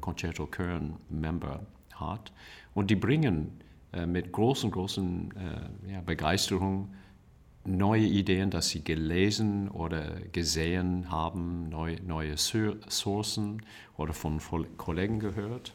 Concerto 0.00 0.46
Köln 0.46 0.94
Member 1.08 1.60
hat. 1.94 2.32
Und 2.74 2.88
die 2.90 2.96
bringen 2.96 3.60
äh, 3.92 4.06
mit 4.06 4.30
großen, 4.30 4.70
großen 4.70 5.32
äh, 5.86 5.92
ja, 5.92 6.00
Begeisterung 6.00 6.88
neue 7.64 8.04
Ideen, 8.04 8.50
dass 8.50 8.70
sie 8.70 8.82
gelesen 8.82 9.68
oder 9.68 10.20
gesehen 10.32 11.10
haben, 11.10 11.68
neu, 11.68 11.96
neue 12.04 12.36
Sourcen 12.36 13.62
oder 13.96 14.12
von 14.12 14.40
Kollegen 14.76 15.20
gehört. 15.20 15.72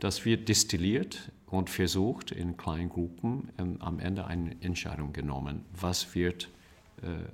Das 0.00 0.24
wird 0.24 0.48
destilliert 0.48 1.32
und 1.46 1.70
versucht 1.70 2.30
in 2.30 2.56
kleinen 2.56 2.88
Gruppen 2.88 3.50
ähm, 3.58 3.76
am 3.80 3.98
Ende 3.98 4.26
eine 4.26 4.56
Entscheidung 4.62 5.12
genommen, 5.12 5.64
was 5.78 6.14
wird 6.14 6.48
äh, 7.02 7.28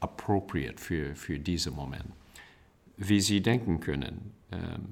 appropriate 0.00 0.80
für, 0.80 1.14
für 1.16 1.38
diesen 1.38 1.74
Moment. 1.74 2.12
Wie 2.98 3.20
Sie 3.20 3.40
denken 3.40 3.80
können, 3.80 4.32
ähm, 4.52 4.86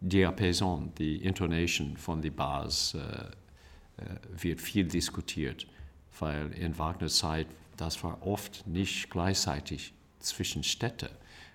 Diapason, 0.00 0.92
die 0.98 1.16
Intonation 1.16 1.96
von 1.96 2.20
der 2.20 2.30
Bass, 2.30 2.94
äh, 2.94 2.98
äh, 2.98 4.42
wird 4.42 4.60
viel 4.60 4.86
diskutiert, 4.86 5.66
weil 6.18 6.52
in 6.52 6.76
Wagners 6.78 7.16
Zeit 7.16 7.46
das 7.76 8.02
war 8.04 8.26
oft 8.26 8.66
nicht 8.66 9.10
gleichzeitig 9.10 9.94
zwischen 10.18 10.62
Städte, 10.62 11.10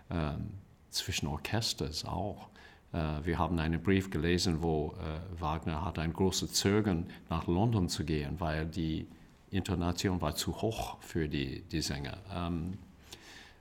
ähm, 0.10 0.50
zwischen 0.90 1.28
Orchesters 1.28 2.06
auch. 2.06 2.50
Äh, 2.94 2.98
wir 3.24 3.38
haben 3.38 3.60
einen 3.60 3.82
Brief 3.82 4.10
gelesen, 4.10 4.62
wo 4.62 4.94
äh, 5.00 5.42
Wagner 5.42 5.84
hat 5.84 6.00
ein 6.00 6.14
großes 6.14 6.54
Zögern 6.54 7.08
nach 7.30 7.48
London 7.48 7.90
zu 7.90 8.04
gehen, 8.04 8.40
weil 8.40 8.66
die 8.66 9.08
Intonation 9.52 10.22
war 10.22 10.36
zu 10.36 10.62
hoch 10.62 10.98
für 11.02 11.28
die, 11.28 11.62
die 11.62 11.82
Sänger. 11.82 12.18
Ähm, 12.34 12.78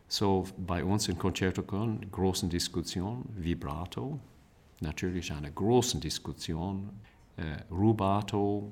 so 0.08 0.46
bei 0.56 0.84
uns 0.84 1.08
in 1.08 1.18
Concerto 1.18 1.62
Köln 1.62 2.10
großen 2.10 2.48
Diskussion, 2.48 3.24
Vibrato, 3.36 4.20
natürlich 4.80 5.32
eine 5.32 5.50
große 5.50 5.98
Diskussion, 5.98 6.90
äh, 7.36 7.62
Rubato, 7.72 8.70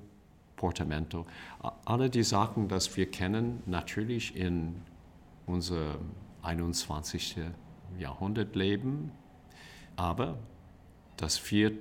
Portamento, 0.64 1.26
alle 1.84 2.08
die 2.08 2.22
Sachen, 2.22 2.68
die 2.68 2.96
wir 2.96 3.10
kennen, 3.10 3.62
natürlich 3.66 4.34
in 4.34 4.76
unserem 5.44 5.98
21. 6.40 7.36
Jahrhundert 7.98 8.56
leben, 8.56 9.12
aber 9.94 10.38
das 11.18 11.50
wird 11.52 11.78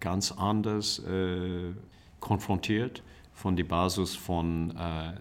ganz 0.00 0.32
anders 0.32 0.98
äh, 0.98 1.72
konfrontiert 2.18 3.04
von 3.32 3.54
der 3.54 3.62
Basis 3.62 4.16
von 4.16 4.76
äh, 4.76 5.10
äh 5.10 5.14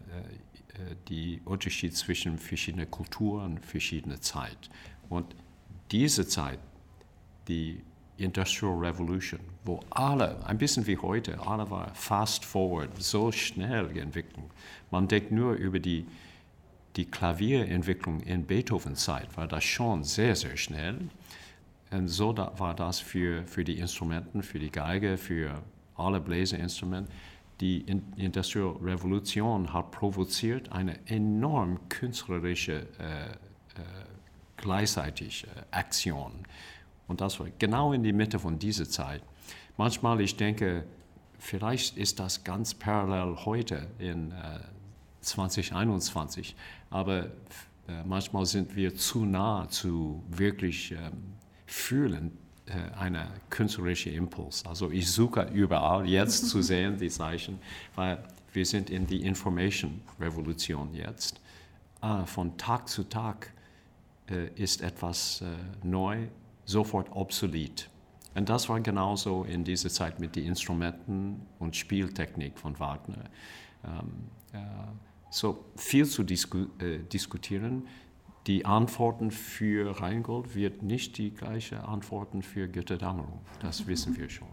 die 1.09 1.41
Unterschied 1.45 1.95
zwischen 1.95 2.39
verschiedenen 2.39 2.89
Kulturen, 2.89 3.59
verschiedenen 3.59 4.21
Zeit. 4.21 4.69
Und 5.09 5.35
diese 5.91 6.25
Zeit, 6.25 6.59
die 7.49 7.83
Industrial 8.23 8.73
Revolution, 8.73 9.39
wo 9.63 9.79
alle, 9.89 10.45
ein 10.45 10.57
bisschen 10.57 10.85
wie 10.87 10.97
heute, 10.97 11.39
alle 11.45 11.69
war 11.69 11.93
fast 11.93 12.45
forward, 12.45 12.89
so 13.01 13.31
schnell 13.31 13.95
entwickelt. 13.97 14.37
Man 14.91 15.07
denkt 15.07 15.31
nur 15.31 15.53
über 15.53 15.79
die, 15.79 16.05
die 16.95 17.05
Klavierentwicklung 17.05 18.21
in 18.21 18.45
Beethovens 18.45 19.03
Zeit, 19.03 19.35
war 19.37 19.47
das 19.47 19.63
schon 19.63 20.03
sehr, 20.03 20.35
sehr 20.35 20.57
schnell. 20.57 20.97
Und 21.91 22.07
so 22.07 22.33
da 22.33 22.51
war 22.57 22.75
das 22.75 22.99
für, 22.99 23.45
für 23.45 23.63
die 23.63 23.79
Instrumenten, 23.79 24.43
für 24.43 24.59
die 24.59 24.71
Geige, 24.71 25.17
für 25.17 25.61
alle 25.95 26.19
Bläserinstrumente. 26.19 27.11
Die 27.61 27.85
Industrial 28.15 28.75
Revolution 28.81 29.73
hat 29.73 29.91
provoziert 29.91 30.71
eine 30.71 30.97
enorm 31.07 31.77
künstlerische 31.89 32.87
äh, 32.99 33.25
äh, 33.25 33.35
gleichzeitig 34.55 35.45
äh, 35.45 35.47
Aktion. 35.71 36.31
Und 37.09 37.19
das 37.19 37.39
war 37.39 37.47
genau 37.57 37.91
in 37.91 38.03
die 38.03 38.13
Mitte 38.13 38.39
von 38.39 38.57
dieser 38.57 38.87
Zeit. 38.87 39.21
Manchmal, 39.75 40.21
ich 40.21 40.37
denke, 40.37 40.85
vielleicht 41.39 41.97
ist 41.97 42.19
das 42.19 42.43
ganz 42.43 42.73
parallel 42.73 43.35
heute 43.45 43.87
in 43.97 44.31
äh, 44.31 44.59
2021, 45.21 46.55
aber 46.89 47.25
äh, 47.25 48.03
manchmal 48.05 48.45
sind 48.45 48.75
wir 48.75 48.95
zu 48.95 49.25
nah 49.25 49.67
zu 49.69 50.23
wirklich 50.29 50.91
ähm, 50.91 51.33
fühlen, 51.65 52.37
äh, 52.67 52.95
einer 52.95 53.27
künstlerischen 53.49 54.13
Impuls. 54.13 54.63
Also 54.65 54.91
ich 54.91 55.11
suche 55.11 55.49
überall 55.51 56.07
jetzt 56.07 56.47
zu 56.49 56.61
sehen 56.61 56.97
die 56.99 57.09
Zeichen, 57.09 57.59
weil 57.95 58.23
wir 58.53 58.65
sind 58.65 58.89
in 58.91 59.07
die 59.07 59.25
Information 59.25 60.01
Revolution 60.19 60.93
jetzt. 60.93 61.41
Ah, 62.01 62.25
von 62.25 62.55
Tag 62.57 62.87
zu 62.87 63.03
Tag 63.03 63.51
äh, 64.29 64.49
ist 64.55 64.81
etwas 64.81 65.41
äh, 65.41 65.45
neu 65.85 66.27
sofort 66.69 67.11
obsolet. 67.11 67.89
Und 68.35 68.47
das 68.47 68.69
war 68.69 68.79
genauso 68.79 69.43
in 69.43 69.63
dieser 69.63 69.89
Zeit 69.89 70.19
mit 70.19 70.35
den 70.35 70.45
Instrumenten 70.45 71.41
und 71.57 71.75
Spieltechnik 71.75 72.57
von 72.57 72.79
Wagner. 72.79 73.25
Ähm, 73.83 74.29
äh, 74.53 74.59
so 75.31 75.65
viel 75.75 76.05
zu 76.05 76.23
disku 76.23 76.67
äh, 76.79 76.99
diskutieren. 76.99 77.87
Die 78.47 78.65
Antworten 78.65 79.31
für 79.31 79.99
Rheingold 79.99 80.55
wird 80.55 80.81
nicht 80.83 81.17
die 81.17 81.31
gleiche 81.31 81.83
Antworten 81.83 82.41
für 82.41 82.67
Götterdammerung. 82.67 83.41
Das 83.59 83.87
wissen 83.87 84.15
wir 84.15 84.29
schon. 84.29 84.47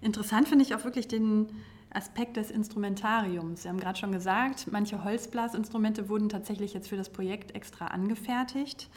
Interessant 0.00 0.48
finde 0.48 0.64
ich 0.64 0.74
auch 0.74 0.84
wirklich 0.84 1.08
den 1.08 1.48
Aspekt 1.90 2.36
des 2.36 2.50
Instrumentariums. 2.50 3.62
Sie 3.62 3.68
haben 3.68 3.80
gerade 3.80 3.98
schon 3.98 4.12
gesagt, 4.12 4.66
manche 4.70 5.04
Holzblasinstrumente 5.04 6.08
wurden 6.08 6.28
tatsächlich 6.28 6.74
jetzt 6.74 6.88
für 6.88 6.96
das 6.96 7.10
Projekt 7.10 7.54
extra 7.54 7.86
angefertigt. 7.86 8.88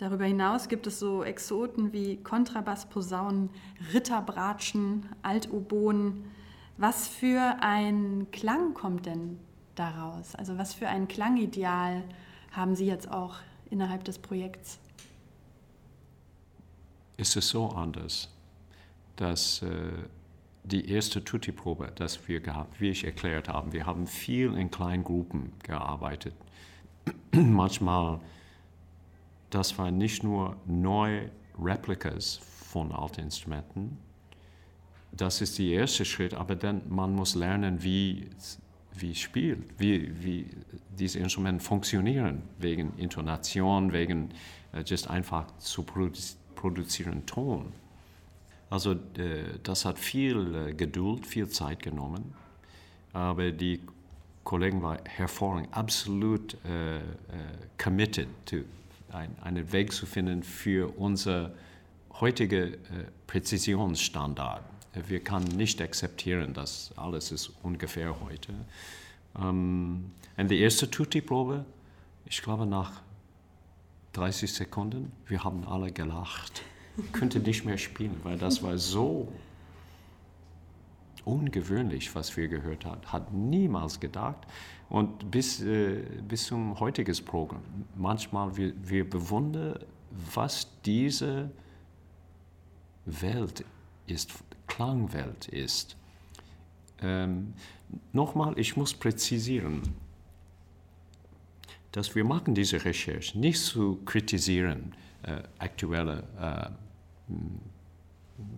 Darüber 0.00 0.24
hinaus 0.24 0.70
gibt 0.70 0.86
es 0.86 0.98
so 0.98 1.22
Exoten 1.22 1.92
wie 1.92 2.16
Kontrabass, 2.16 2.86
Posaunen, 2.86 3.50
Ritterbratschen, 3.92 5.06
Altobonen. 5.20 6.24
Was 6.78 7.06
für 7.06 7.58
ein 7.60 8.26
Klang 8.32 8.72
kommt 8.72 9.04
denn 9.04 9.38
daraus? 9.74 10.34
Also 10.34 10.56
was 10.56 10.72
für 10.72 10.88
ein 10.88 11.06
Klangideal 11.06 12.02
haben 12.50 12.74
Sie 12.76 12.86
jetzt 12.86 13.10
auch 13.12 13.36
innerhalb 13.68 14.02
des 14.04 14.18
Projekts? 14.18 14.78
Ist 17.18 17.36
es 17.36 17.50
so 17.50 17.68
anders, 17.68 18.30
dass 19.16 19.60
äh, 19.60 19.92
die 20.64 20.90
erste 20.90 21.22
Tutti-Probe, 21.22 21.92
das 21.94 22.26
wir 22.26 22.40
gehabt, 22.40 22.80
wie 22.80 22.88
ich 22.88 23.04
erklärt 23.04 23.50
habe, 23.50 23.74
wir 23.74 23.84
haben 23.84 24.06
viel 24.06 24.54
in 24.54 24.70
kleinen 24.70 25.04
Gruppen 25.04 25.52
gearbeitet. 25.62 26.32
Manchmal 27.32 28.20
das 29.50 29.76
waren 29.78 29.98
nicht 29.98 30.22
nur 30.22 30.56
neue 30.66 31.30
Replikas 31.58 32.36
von 32.36 32.92
alten 32.92 33.22
Instrumenten. 33.22 33.98
Das 35.12 35.40
ist 35.40 35.58
der 35.58 35.66
erste 35.66 36.04
Schritt, 36.04 36.34
aber 36.34 36.54
dann 36.54 36.82
man 36.88 37.14
muss 37.14 37.34
lernen, 37.34 37.82
wie 37.82 38.28
wie 38.94 39.14
spielt, 39.14 39.58
wie, 39.78 40.12
wie 40.22 40.46
diese 40.98 41.18
Instrumente 41.18 41.64
funktionieren, 41.64 42.42
wegen 42.58 42.92
Intonation, 42.96 43.92
wegen 43.92 44.30
äh, 44.72 44.82
just 44.84 45.08
einfach 45.08 45.46
zu 45.58 45.82
produ 45.82 46.18
produzieren 46.54 47.24
Ton. 47.24 47.72
Also 48.68 48.92
äh, 48.92 49.58
das 49.62 49.84
hat 49.84 49.98
viel 49.98 50.54
äh, 50.54 50.74
Geduld, 50.74 51.26
viel 51.26 51.48
Zeit 51.48 51.82
genommen, 51.82 52.34
aber 53.12 53.50
die 53.50 53.80
Kollegen 54.44 54.82
waren 54.82 54.98
hervorragend, 55.06 55.68
absolut 55.72 56.56
äh, 56.64 56.98
äh 56.98 57.02
committed 57.78 58.28
to 58.44 58.58
ein, 59.12 59.36
einen 59.42 59.72
Weg 59.72 59.92
zu 59.92 60.06
finden 60.06 60.42
für 60.42 60.96
unser 60.98 61.52
heutige 62.20 62.74
äh, 62.74 62.78
Präzisionsstandard. 63.26 64.62
Wir 65.06 65.20
können 65.20 65.48
nicht 65.56 65.80
akzeptieren, 65.80 66.52
dass 66.52 66.92
alles 66.96 67.30
ist 67.30 67.52
ungefähr 67.62 68.20
heute. 68.20 68.52
Ähm, 69.38 70.10
und 70.36 70.50
die 70.50 70.58
erste 70.58 70.90
Tutti-Probe, 70.90 71.64
ich 72.26 72.42
glaube 72.42 72.66
nach 72.66 73.02
30 74.14 74.52
Sekunden, 74.52 75.12
wir 75.26 75.44
haben 75.44 75.66
alle 75.66 75.92
gelacht. 75.92 76.62
Könnte 77.12 77.38
nicht 77.38 77.64
mehr 77.64 77.78
spielen, 77.78 78.16
weil 78.24 78.36
das 78.36 78.62
war 78.62 78.76
so 78.76 79.32
ungewöhnlich, 81.30 82.14
was 82.14 82.36
wir 82.36 82.48
gehört 82.48 82.84
haben. 82.84 83.00
Hat 83.06 83.32
niemals 83.32 84.00
gedacht. 84.00 84.46
Und 84.88 85.30
bis, 85.30 85.60
äh, 85.60 86.02
bis 86.26 86.46
zum 86.46 86.78
heutigen 86.80 87.16
Programm. 87.24 87.62
Manchmal 87.96 88.56
wir, 88.56 88.72
wir 88.82 89.08
bewundern, 89.08 89.78
was 90.34 90.66
diese 90.84 91.50
Welt 93.06 93.64
ist, 94.06 94.32
Klangwelt 94.66 95.48
ist. 95.48 95.96
Ähm, 97.00 97.54
Nochmal, 98.12 98.58
ich 98.58 98.76
muss 98.76 98.94
präzisieren, 98.94 99.82
dass 101.92 102.14
wir 102.14 102.24
machen 102.24 102.54
diese 102.54 102.84
Recherche 102.84 103.38
nicht 103.38 103.60
zu 103.60 103.96
kritisieren 104.04 104.94
äh, 105.22 105.42
aktuelle, 105.58 106.22
äh, 106.40 107.32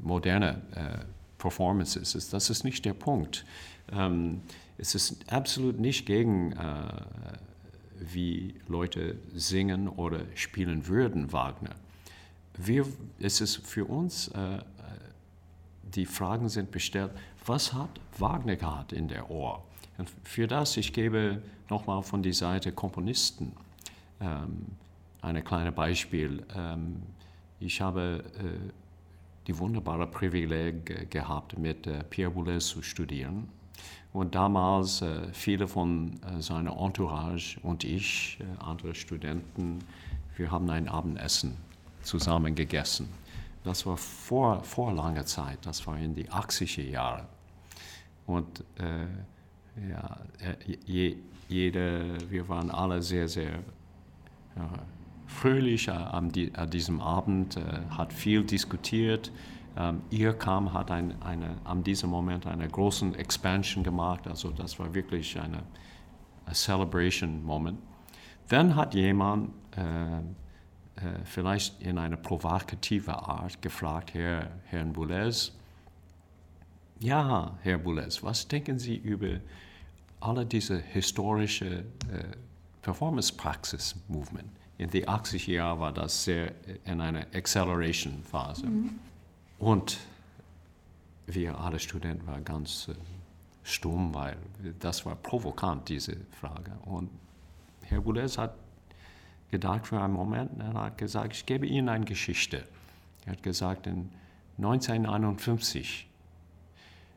moderne 0.03 0.63
äh, 0.75 1.22
Performances. 1.43 2.31
Das 2.31 2.51
ist 2.51 2.63
nicht 2.63 2.85
der 2.85 2.95
Punkt. 2.95 3.45
Ähm, 3.91 4.43
es 4.79 4.95
ist 4.95 5.33
absolut 5.33 5.81
nicht 5.81 6.07
gegen, 6.07 6.53
äh, 6.53 6.85
wie 7.99 8.55
Leute 8.69 9.17
singen 9.35 9.89
oder 9.89 10.21
spielen 10.37 10.87
würden, 10.87 11.33
Wagner. 11.33 11.75
Wir, 12.57 12.87
es 13.19 13.41
ist 13.41 13.57
für 13.67 13.85
uns, 13.87 14.29
äh, 14.29 14.59
die 15.83 16.07
Fragen 16.07 16.49
sind 16.49 16.71
bestellt, 16.71 17.11
was 17.45 17.73
hat 17.73 17.91
Wagner 18.19 18.55
gehabt 18.55 18.93
in 18.93 19.09
der 19.09 19.29
Ohr? 19.29 19.65
Und 19.99 20.11
für 20.23 20.47
das, 20.47 20.77
ich 20.77 20.93
gebe 20.93 21.43
nochmal 21.69 22.05
von 22.05 22.23
der 22.23 22.35
Seite 22.35 22.71
Komponisten 22.71 23.53
ähm, 24.21 24.67
ein 25.21 25.43
kleines 25.43 25.75
Beispiel. 25.75 26.47
Ähm, 26.55 27.03
ich 27.59 27.81
habe 27.81 28.25
äh, 28.39 28.82
die 29.47 29.59
wunderbare 29.59 30.07
Privileg 30.07 31.11
gehabt, 31.11 31.59
mit 31.59 31.87
äh, 31.87 32.05
Pierre 32.05 32.31
Boulez 32.31 32.67
zu 32.67 32.83
studieren. 32.83 33.49
Und 34.13 34.35
damals 34.35 35.03
äh, 35.03 35.33
viele 35.33 35.67
von 35.67 36.21
äh, 36.23 36.41
seiner 36.41 36.77
Entourage 36.77 37.59
und 37.63 37.83
ich, 37.85 38.39
äh, 38.41 38.63
andere 38.63 38.95
Studenten, 38.95 39.79
wir 40.37 40.51
haben 40.51 40.69
ein 40.71 40.89
Abendessen 40.89 41.57
zusammen 42.03 42.55
gegessen. 42.55 43.09
Das 43.65 43.87
war 43.87 43.97
vor, 43.97 44.63
vor 44.65 44.93
langer 44.93 45.25
Zeit, 45.25 45.59
das 45.63 45.87
war 45.87 45.97
in 45.99 46.15
die 46.15 46.29
80er 46.29 46.83
Jahre. 46.83 47.27
Und 48.27 48.65
äh, 48.79 49.07
ja, 49.89 50.19
äh, 50.41 50.77
je, 50.85 51.17
jede, 51.49 52.19
wir 52.29 52.49
waren 52.49 52.71
alle 52.71 53.03
sehr, 53.03 53.29
sehr 53.29 53.61
ja, 54.57 54.71
fröhlich 55.27 55.91
an, 55.91 56.33
an, 56.55 56.71
diesem 56.71 57.01
Abend, 57.01 57.57
äh, 57.57 57.61
hat 57.91 58.13
viel 58.13 58.45
diskutiert. 58.45 59.31
Ähm, 59.77 60.03
ihr 60.11 60.35
kam, 60.35 60.73
hat 60.73 60.91
ein, 60.91 61.21
eine, 61.23 61.57
an 61.65 61.83
diesem 61.83 62.11
Moment 62.11 62.47
eine 62.47 62.69
große 62.69 63.17
Expansion 63.17 63.83
gemacht, 63.83 64.27
also 64.27 64.51
das 64.51 64.79
war 64.79 64.93
wirklich 64.95 65.39
eine 65.39 65.63
Celebration 66.53 67.43
Moment. 67.43 67.79
Dann 68.49 68.77
hat 68.77 68.95
jemand 68.95 69.51
äh, 69.77 70.19
äh, 70.19 70.21
vielleicht 71.25 71.81
in 71.81 71.97
einer 71.97 72.17
provokative 72.17 73.15
Art 73.15 73.63
gefragt, 73.63 74.13
Herr, 74.13 74.51
Herrn 74.67 74.93
Boulez, 74.93 75.53
ja, 77.01 77.59
Herr 77.63 77.79
Boulez, 77.79 78.23
was 78.23 78.47
denken 78.47 78.79
Sie 78.79 78.97
über 78.97 79.41
alle 80.21 80.47
diese 80.47 80.79
historische 80.79 81.67
äh, 81.77 81.85
Performance-Praxis-Movement? 82.83 84.62
In 84.79 84.91
den 84.91 85.05
80er 85.05 85.51
Jahren 85.51 85.81
war 85.81 85.93
das 85.93 86.25
sehr 86.25 86.53
in 86.85 87.01
einer 87.01 87.27
Acceleration-Phase. 87.35 88.67
Mhm. 88.67 88.99
Und 89.59 89.99
wir 91.27 91.59
alle 91.59 91.79
Studenten 91.79 92.27
waren 92.27 92.45
ganz 92.45 92.89
äh, 92.89 92.95
stumm, 93.63 94.15
weil 94.15 94.37
das 94.81 95.07
war 95.07 95.15
provokant, 95.15 95.89
diese 95.89 96.17
Frage. 96.41 96.73
Und 96.85 97.11
Herr 97.83 98.01
Boulez 98.01 98.39
hat 98.39 98.55
gedacht 99.51 99.87
für 99.87 100.01
einen 100.01 100.15
Moment, 100.15 100.51
er 100.59 100.75
hat 100.75 100.99
gesagt, 100.99 101.35
ich 101.35 101.47
gebe 101.47 101.67
Ihnen 101.67 101.89
eine 101.89 102.05
Geschichte. 102.05 102.65
Er 103.27 103.33
hat 103.33 103.43
gesagt, 103.43 103.87
in 103.87 104.11
1951 104.59 106.09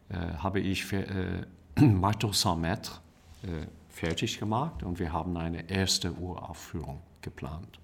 äh, 0.09 0.15
habe 0.15 0.59
ich 0.59 0.91
äh, 0.93 1.45
Marteau 1.79 2.31
sans 2.31 2.61
Maître 2.61 2.99
äh, 3.43 3.65
fertig 3.89 4.37
gemacht 4.39 4.83
und 4.83 4.99
wir 4.99 5.11
haben 5.11 5.35
eine 5.37 5.69
erste 5.69 6.13
Uraufführung 6.13 7.01
geplant. 7.25 7.79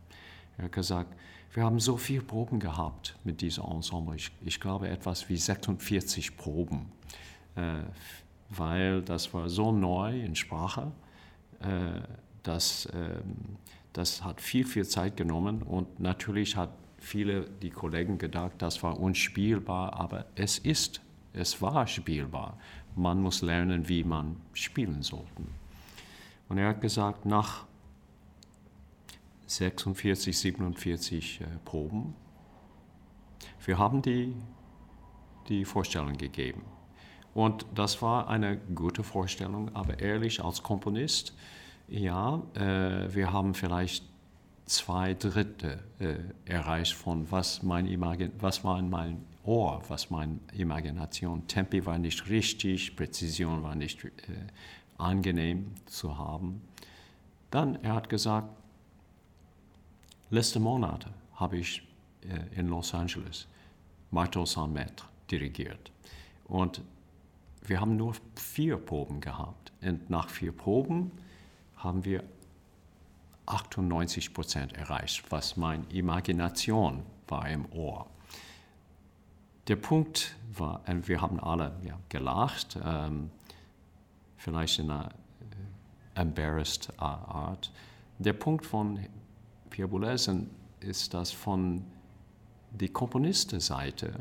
Er 0.58 0.66
hat 0.66 0.72
gesagt, 0.72 1.14
wir 1.54 1.64
haben 1.64 1.80
so 1.80 1.98
viele 1.98 2.22
Proben 2.22 2.60
gehabt 2.60 3.18
mit 3.26 3.42
diesem 3.42 3.66
Ensemble. 3.66 4.16
Ich, 4.16 4.32
ich 4.46 4.60
glaube 4.62 4.88
etwas 4.88 5.28
wie 5.28 5.36
46 5.36 6.38
Proben, 6.38 6.92
äh, 7.56 7.82
weil 8.50 9.02
das 9.02 9.34
war 9.34 9.50
so 9.50 9.74
neu 9.74 10.22
in 10.22 10.36
Sprache, 10.36 10.92
äh, 11.60 12.02
dass 12.44 12.88
ähm, 12.94 13.58
das 13.92 14.24
hat 14.24 14.40
viel, 14.40 14.66
viel 14.66 14.88
Zeit 14.88 15.18
genommen 15.18 15.62
und 15.62 16.00
natürlich 16.00 16.56
hat 16.56 16.70
viele 16.98 17.50
die 17.62 17.72
Kollegen 17.72 18.18
gedacht, 18.18 18.54
das 18.60 18.82
war 18.84 18.98
unspielbar, 18.98 19.94
aber 20.00 20.26
es 20.36 20.60
ist, 20.60 21.02
es 21.34 21.62
war 21.62 21.88
spielbar. 21.88 22.58
Man 22.96 23.22
muss 23.22 23.42
lernen, 23.42 23.90
wie 23.90 24.04
man 24.04 24.38
spielen 24.54 25.02
sollte. 25.02 25.44
Und 26.48 26.58
er 26.58 26.70
hat 26.70 26.82
gesagt, 26.82 27.26
nach 27.26 27.66
46, 29.56 30.38
47 30.38 31.42
äh, 31.42 31.46
Proben, 31.66 32.16
wir 33.66 33.78
haben 33.78 34.02
die, 34.02 34.34
die 35.50 35.66
Vorstellung 35.66 36.18
gegeben. 36.18 36.64
Und 37.34 37.66
das 37.76 38.02
war 38.02 38.30
eine 38.30 38.58
gute 38.58 39.04
Vorstellung, 39.04 39.74
aber 39.76 40.00
ehrlich 40.00 40.44
als 40.44 40.64
Komponist, 40.64 41.34
ja, 41.88 42.42
äh, 42.54 43.14
wir 43.14 43.34
haben 43.34 43.54
vielleicht 43.54 44.06
zwei 44.66 45.14
Drittel 45.16 45.84
äh, 46.00 46.16
erreicht 46.46 46.94
von 46.94 47.30
was 47.30 47.62
mein 47.62 47.88
Imagin 47.88 48.32
was 48.40 48.64
war 48.64 48.80
in 48.80 48.90
meinem 48.90 49.26
Ohr, 49.44 49.82
was 49.90 50.10
meine 50.10 50.40
Imagination. 50.54 51.46
Tempi 51.48 51.86
war 51.86 51.98
nicht 51.98 52.30
richtig, 52.30 52.96
Präzision 52.96 53.64
war 53.64 53.76
nicht 53.76 54.06
äh, 54.06 54.10
angenehm 54.98 55.74
zu 55.88 56.18
haben. 56.18 56.62
Dann, 57.50 57.76
er 57.84 57.96
hat 57.96 58.08
gesagt, 58.08 58.61
letzte 60.32 60.60
Monate 60.60 61.10
habe 61.36 61.58
ich 61.58 61.88
äh, 62.24 62.60
in 62.60 62.68
Los 62.68 62.94
Angeles 62.94 63.48
Marteau 64.10 64.46
sans 64.46 64.74
Maître 64.74 65.06
dirigiert. 65.30 65.92
Und 66.46 66.82
wir 67.64 67.80
haben 67.80 67.96
nur 67.96 68.16
vier 68.36 68.78
Proben 68.78 69.22
gehabt. 69.22 69.72
Und 69.82 70.10
nach 70.10 70.30
vier 70.30 70.52
Proben 70.52 71.12
haben 71.78 72.04
wir 72.04 72.24
98 73.46 74.34
Prozent 74.34 74.74
erreicht, 74.74 75.24
was 75.30 75.58
meine 75.58 75.86
Imagination 75.92 77.04
war 77.28 77.48
im 77.50 77.66
Ohr. 77.72 78.08
Der 79.68 79.76
Punkt 79.76 80.36
war, 80.54 80.82
wir 80.86 81.22
haben 81.22 81.40
alle 81.40 81.76
ja, 81.84 81.98
gelacht, 82.10 82.78
ähm, 82.84 83.30
vielleicht 84.38 84.80
in 84.80 84.90
einer 84.90 85.10
äh, 86.16 86.22
embarrassed 86.22 86.92
Art. 87.00 87.72
Der 88.20 88.34
Punkt 88.34 88.66
von 88.66 89.00
Pierre 89.72 89.88
Boulez 89.88 90.30
ist, 90.82 91.14
dass 91.14 91.32
von 91.32 91.84
der 92.72 92.90
Komponistenseite 92.90 94.14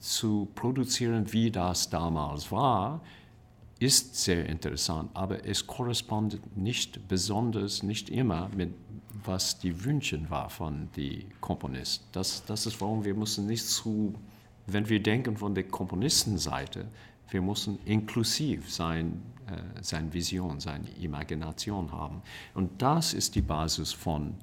zu 0.00 0.48
produzieren, 0.54 1.32
wie 1.32 1.50
das 1.50 1.88
damals 1.88 2.50
war, 2.50 3.00
ist 3.78 4.16
sehr 4.16 4.46
interessant, 4.46 5.10
aber 5.14 5.46
es 5.46 5.66
korrespondiert 5.66 6.56
nicht 6.56 7.06
besonders, 7.08 7.82
nicht 7.82 8.10
immer 8.10 8.50
mit 8.54 8.74
was 9.24 9.58
die 9.58 9.84
Wünsche 9.84 10.18
war 10.30 10.48
von 10.48 10.88
den 10.96 11.24
Komponisten. 11.40 12.06
Das, 12.12 12.44
das 12.46 12.66
ist 12.66 12.80
warum 12.80 13.04
wir 13.04 13.14
müssen 13.14 13.46
nicht 13.46 13.66
zu, 13.66 14.14
wenn 14.66 14.88
wir 14.88 15.02
denken 15.02 15.36
von 15.36 15.54
der 15.54 15.64
Komponistenseite, 15.64 16.86
wir 17.28 17.42
müssen 17.42 17.78
inklusiv 17.84 18.72
sein, 18.72 19.20
äh, 19.50 19.82
seine 19.82 20.12
Vision, 20.12 20.60
seine 20.60 20.88
Imagination 21.00 21.92
haben. 21.92 22.22
Und 22.54 22.80
das 22.82 23.14
ist 23.14 23.34
die 23.34 23.42
Basis 23.42 23.92
von 23.92 24.34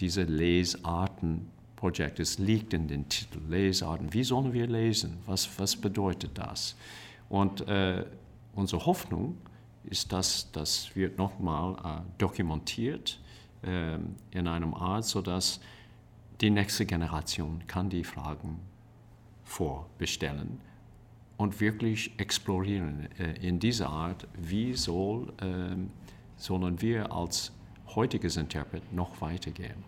dieser 0.00 0.24
Lesartenprojekt. 0.24 2.20
Es 2.20 2.38
liegt 2.38 2.74
in 2.74 2.88
den 2.88 3.08
Titel 3.08 3.40
Lesarten. 3.48 4.12
Wie 4.12 4.24
sollen 4.24 4.52
wir 4.52 4.66
lesen? 4.66 5.18
Was, 5.26 5.48
was 5.58 5.76
bedeutet 5.76 6.36
das? 6.38 6.76
Und 7.28 7.66
äh, 7.68 8.04
unsere 8.54 8.86
Hoffnung 8.86 9.36
ist, 9.84 10.12
dass 10.12 10.50
das 10.52 10.94
wird 10.94 11.18
nochmal 11.18 11.74
äh, 11.74 12.00
dokumentiert 12.18 13.20
äh, 13.62 13.98
in 14.30 14.46
einem 14.48 14.74
Art, 14.74 15.04
sodass 15.04 15.60
die 16.40 16.50
nächste 16.50 16.86
Generation 16.86 17.62
kann 17.66 17.90
die 17.90 18.04
Fragen 18.04 18.60
vorbestellen 19.44 20.60
und 21.38 21.60
wirklich 21.60 22.12
explorieren 22.18 23.08
äh, 23.18 23.46
in 23.46 23.58
dieser 23.58 23.88
Art, 23.88 24.26
wie 24.36 24.74
soll, 24.74 25.32
äh, 25.40 25.76
sollen 26.36 26.82
wir 26.82 27.10
als 27.10 27.52
heutiges 27.94 28.36
Interpret 28.36 28.92
noch 28.92 29.20
weitergehen. 29.22 29.84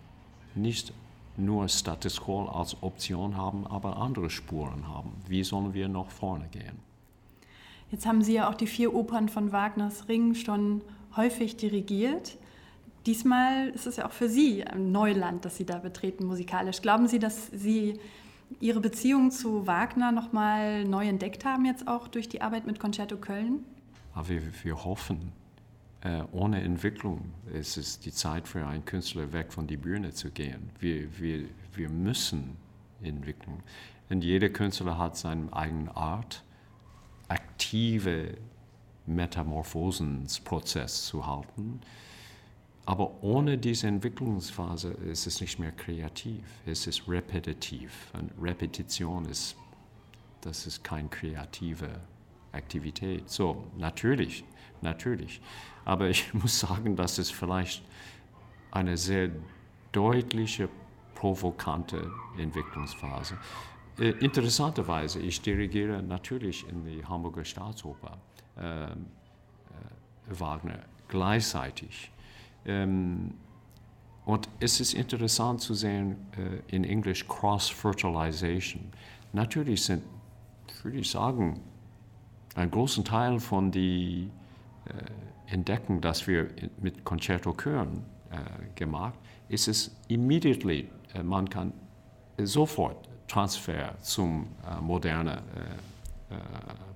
nicht 0.55 0.93
nur 1.37 1.69
Status 1.69 2.21
Quo 2.21 2.45
als 2.47 2.77
Option 2.83 3.37
haben, 3.37 3.67
aber 3.67 3.97
andere 3.97 4.31
Spuren 4.31 4.89
haben. 4.89 5.13
Wie 5.27 5.45
sollen 5.45 5.73
wir 5.75 5.89
nach 5.89 6.11
vorne 6.11 6.49
gehen? 6.51 6.79
Jetzt 7.91 8.05
haben 8.07 8.23
Sie 8.23 8.35
ja 8.35 8.49
auch 8.49 8.55
die 8.55 8.67
vier 8.67 8.95
Opern 8.95 9.29
von 9.29 9.53
Wagners 9.53 10.09
Ring 10.09 10.35
schon 10.35 10.83
häufig 11.17 11.57
dirigiert. 11.57 12.37
Diesmal 13.07 13.69
ist 13.71 13.87
es 13.87 13.97
ja 13.97 14.07
auch 14.07 14.13
für 14.13 14.29
Sie 14.29 14.65
ein 14.65 14.93
Neuland, 14.93 15.45
das 15.45 15.57
Sie 15.57 15.65
da 15.65 15.79
betreten 15.79 16.27
musikalisch. 16.27 16.83
Glauben 16.83 17.09
Sie, 17.09 17.19
dass 17.19 17.47
Sie 17.49 17.99
Ihre 18.59 18.81
Beziehung 18.81 19.31
zu 19.31 19.67
Wagner 19.67 20.13
nochmal 20.13 20.85
neu 20.85 21.07
entdeckt 21.07 21.45
haben, 21.45 21.65
jetzt 21.65 21.87
auch 21.87 22.09
durch 22.09 22.29
die 22.29 22.43
Arbeit 22.43 22.67
mit 22.67 22.81
Concerto 22.81 23.17
Köln? 23.17 23.65
Aber 24.15 24.29
wir, 24.29 24.43
wir 24.65 24.85
hoffen, 24.85 25.33
äh, 26.03 26.23
ohne 26.33 26.63
Entwicklung 26.63 27.33
ist 27.53 27.77
es 27.77 28.01
die 28.01 28.13
Zeit 28.13 28.49
für 28.49 28.67
einen 28.67 28.85
Künstler 28.85 29.33
weg 29.33 29.53
von 29.53 29.67
der 29.67 29.77
Bühne 29.77 30.13
zu 30.13 30.31
gehen. 30.31 30.71
Wir, 30.79 31.19
wir, 31.19 31.45
wir 31.75 31.91
müssen 31.91 32.57
entwickeln. 33.03 33.63
Und 34.09 34.25
jeder 34.25 34.49
Künstler 34.49 34.99
hat 34.99 35.17
seine 35.17 35.53
eigene 35.53 35.95
Art, 35.97 36.43
aktive 37.29 38.37
Metamorphosensprozess 39.07 41.07
zu 41.07 41.27
halten. 41.27 41.81
Aber 42.87 43.23
ohne 43.23 43.59
diese 43.59 43.87
Entwicklungsphase 43.87 44.91
ist 45.11 45.27
es 45.27 45.41
nicht 45.41 45.59
mehr 45.59 45.73
kreativ, 45.73 46.43
es 46.67 46.87
ist 46.87 47.09
repetitiv. 47.09 48.11
Und 48.15 48.33
Repetition 48.41 49.27
ist, 49.27 49.57
das 50.41 50.67
ist 50.67 50.83
keine 50.83 51.09
kreative 51.09 51.89
Aktivität. 52.53 53.29
So, 53.29 53.65
natürlich, 53.77 54.45
natürlich. 54.81 55.41
Aber 55.85 56.09
ich 56.09 56.33
muss 56.35 56.59
sagen, 56.59 56.97
das 56.97 57.19
ist 57.19 57.33
vielleicht 57.33 57.83
eine 58.71 58.97
sehr 58.97 59.31
deutliche, 59.93 60.69
provokante 61.15 62.11
Entwicklungsphase. 62.39 63.37
Äh, 63.99 64.11
interessanterweise, 64.21 65.21
ich 65.21 65.43
dirigiere 65.43 66.03
natürlich 66.03 66.67
in 66.67 66.85
die 66.85 67.05
Hamburger 67.05 67.45
Staatsoper 67.45 68.17
äh, 68.57 68.85
äh, 68.85 68.95
Wagner 70.29 70.79
gleichzeitig. 71.09 72.11
Ähm, 72.67 73.35
und 74.25 74.49
es 74.61 74.81
ist 74.81 74.95
interessant 74.95 75.61
zu 75.61 75.75
sehen 75.75 76.17
äh, 76.37 76.75
in 76.75 76.85
Englisch 76.85 77.27
Cross-Fertilization. 77.27 78.93
Natürlich 79.33 79.85
sind, 79.85 80.03
würde 80.83 80.99
ich 80.99 81.11
sagen, 81.11 81.61
ein 82.55 82.71
großen 82.71 83.05
Teil 83.05 83.41
von 83.41 83.71
die 83.71 84.29
äh, 84.87 85.53
Entdeckung, 85.53 86.01
das 86.01 86.27
wir 86.27 86.49
mit 86.81 87.05
Concerto 87.05 87.53
Köln 87.53 88.05
äh, 88.31 88.37
gemacht, 88.75 89.19
ist 89.49 89.69
es 89.69 89.97
immediately, 90.09 90.89
äh, 91.15 91.23
man 91.23 91.49
kann 91.49 91.73
sofort 92.39 93.09
Transfer 93.27 93.97
zum 94.01 94.47
äh, 94.65 94.81
modernen 94.81 95.39
äh, 95.39 96.35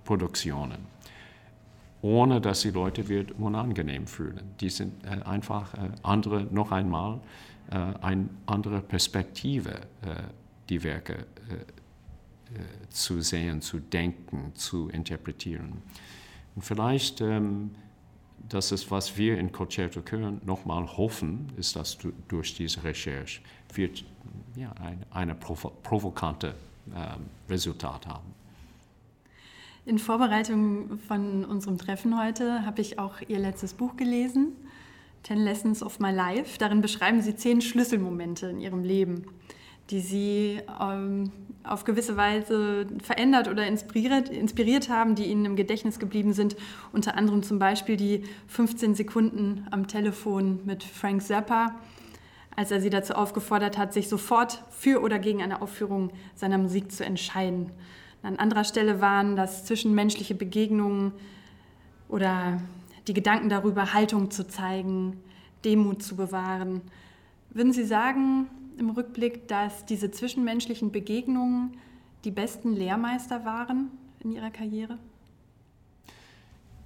Produktionen 0.05 0.94
ohne 2.05 2.38
dass 2.38 2.61
die 2.61 2.71
Leute 2.71 3.09
wird 3.09 3.33
unangenehm 3.33 4.07
fühlen. 4.07 4.43
Die 4.61 4.69
sind 4.69 4.93
äh, 5.07 5.23
einfach 5.25 5.73
äh, 5.73 5.88
andere, 6.03 6.43
noch 6.51 6.71
einmal, 6.71 7.19
äh, 7.71 7.77
eine 8.03 8.29
andere 8.45 8.83
Perspektive, 8.83 9.81
die 10.69 10.83
Werke 10.83 11.27
zu 12.90 13.23
sehen, 13.23 13.62
zu 13.62 13.81
denken, 13.81 14.53
zu 14.55 14.88
interpretieren. 14.90 15.83
Und 16.55 16.62
vielleicht, 16.62 17.23
ähm, 17.23 17.71
das 18.49 18.71
ist, 18.71 18.90
was 18.90 19.17
wir 19.17 19.38
in 19.38 19.51
Concerto 19.51 20.03
Köln 20.03 20.43
nochmal 20.45 20.87
hoffen, 20.87 21.49
ist, 21.57 21.75
dass 21.75 21.97
du, 21.97 22.12
durch 22.29 22.55
diese 22.55 22.85
Recherche 22.85 23.40
wird 23.73 24.05
ja, 24.57 24.73
ein 24.73 25.05
eine 25.11 25.35
provo 25.35 25.71
provokante 25.83 26.55
ähm, 26.95 27.25
Resultat 27.49 28.07
haben. 28.07 28.35
In 29.87 29.99
Vorbereitung 29.99 30.99
von 31.07 31.44
unserem 31.44 31.77
Treffen 31.77 32.18
heute 32.18 32.64
habe 32.64 32.81
ich 32.81 32.99
auch 32.99 33.16
Ihr 33.29 33.38
letztes 33.38 33.75
Buch 33.75 33.97
gelesen, 33.97 34.57
Ten 35.23 35.37
Lessons 35.37 35.83
of 35.83 36.01
My 36.01 36.11
Life. 36.11 36.57
Darin 36.59 36.81
beschreiben 36.81 37.20
Sie 37.20 37.37
zehn 37.37 37.61
Schlüsselmomente 37.61 38.47
in 38.47 38.61
Ihrem 38.61 38.83
Leben, 38.83 39.27
die 39.90 40.01
Sie 40.01 40.59
ähm, 40.81 41.33
auf 41.64 41.85
gewisse 41.85 42.16
Weise 42.16 42.87
verändert 43.03 43.47
oder 43.47 43.66
inspiriert, 43.66 44.31
inspiriert 44.31 44.88
haben, 44.88 45.16
die 45.16 45.27
Ihnen 45.27 45.44
im 45.44 45.55
Gedächtnis 45.55 45.99
geblieben 45.99 46.33
sind. 46.33 46.57
Unter 46.94 47.18
anderem 47.18 47.42
zum 47.42 47.59
Beispiel 47.59 47.99
die 47.99 48.23
15 48.47 48.94
Sekunden 48.94 49.66
am 49.70 49.87
Telefon 49.87 50.61
mit 50.64 50.83
Frank 50.83 51.20
Zappa, 51.20 51.75
als 52.57 52.70
er 52.70 52.81
Sie 52.81 52.88
dazu 52.88 53.12
aufgefordert 53.12 53.77
hat, 53.77 53.92
sich 53.92 54.09
sofort 54.09 54.64
für 54.70 55.03
oder 55.03 55.18
gegen 55.18 55.42
eine 55.42 55.61
Aufführung 55.61 56.11
seiner 56.35 56.57
Musik 56.57 56.90
zu 56.90 57.05
entscheiden. 57.05 57.70
An 58.25 58.39
anderer 58.39 58.65
Stelle 58.65 59.03
waren 59.03 59.37
das 59.37 59.67
zwischenmenschliche 59.67 60.35
Begegnungen 60.35 61.13
oder 62.09 62.59
die 63.07 63.13
Gedanken 63.13 63.51
darüber, 63.51 63.93
Haltung 63.93 64.31
zu 64.31 64.49
zeigen, 64.49 65.21
Demut 65.63 66.03
zu 66.03 66.17
bewahren. 66.17 66.81
Würden 67.51 67.75
Sie 67.75 67.85
sagen 67.85 68.47
im 68.79 68.89
Rückblick, 68.89 69.47
dass 69.49 69.85
diese 69.85 70.11
zwischenmenschlichen 70.11 70.91
Begegnungen 70.91 71.77
die 72.25 72.31
besten 72.31 72.73
Lehrmeister 72.73 73.45
waren 73.45 73.91
in 74.21 74.33
Ihrer 74.33 74.51
Karriere? 74.51 74.97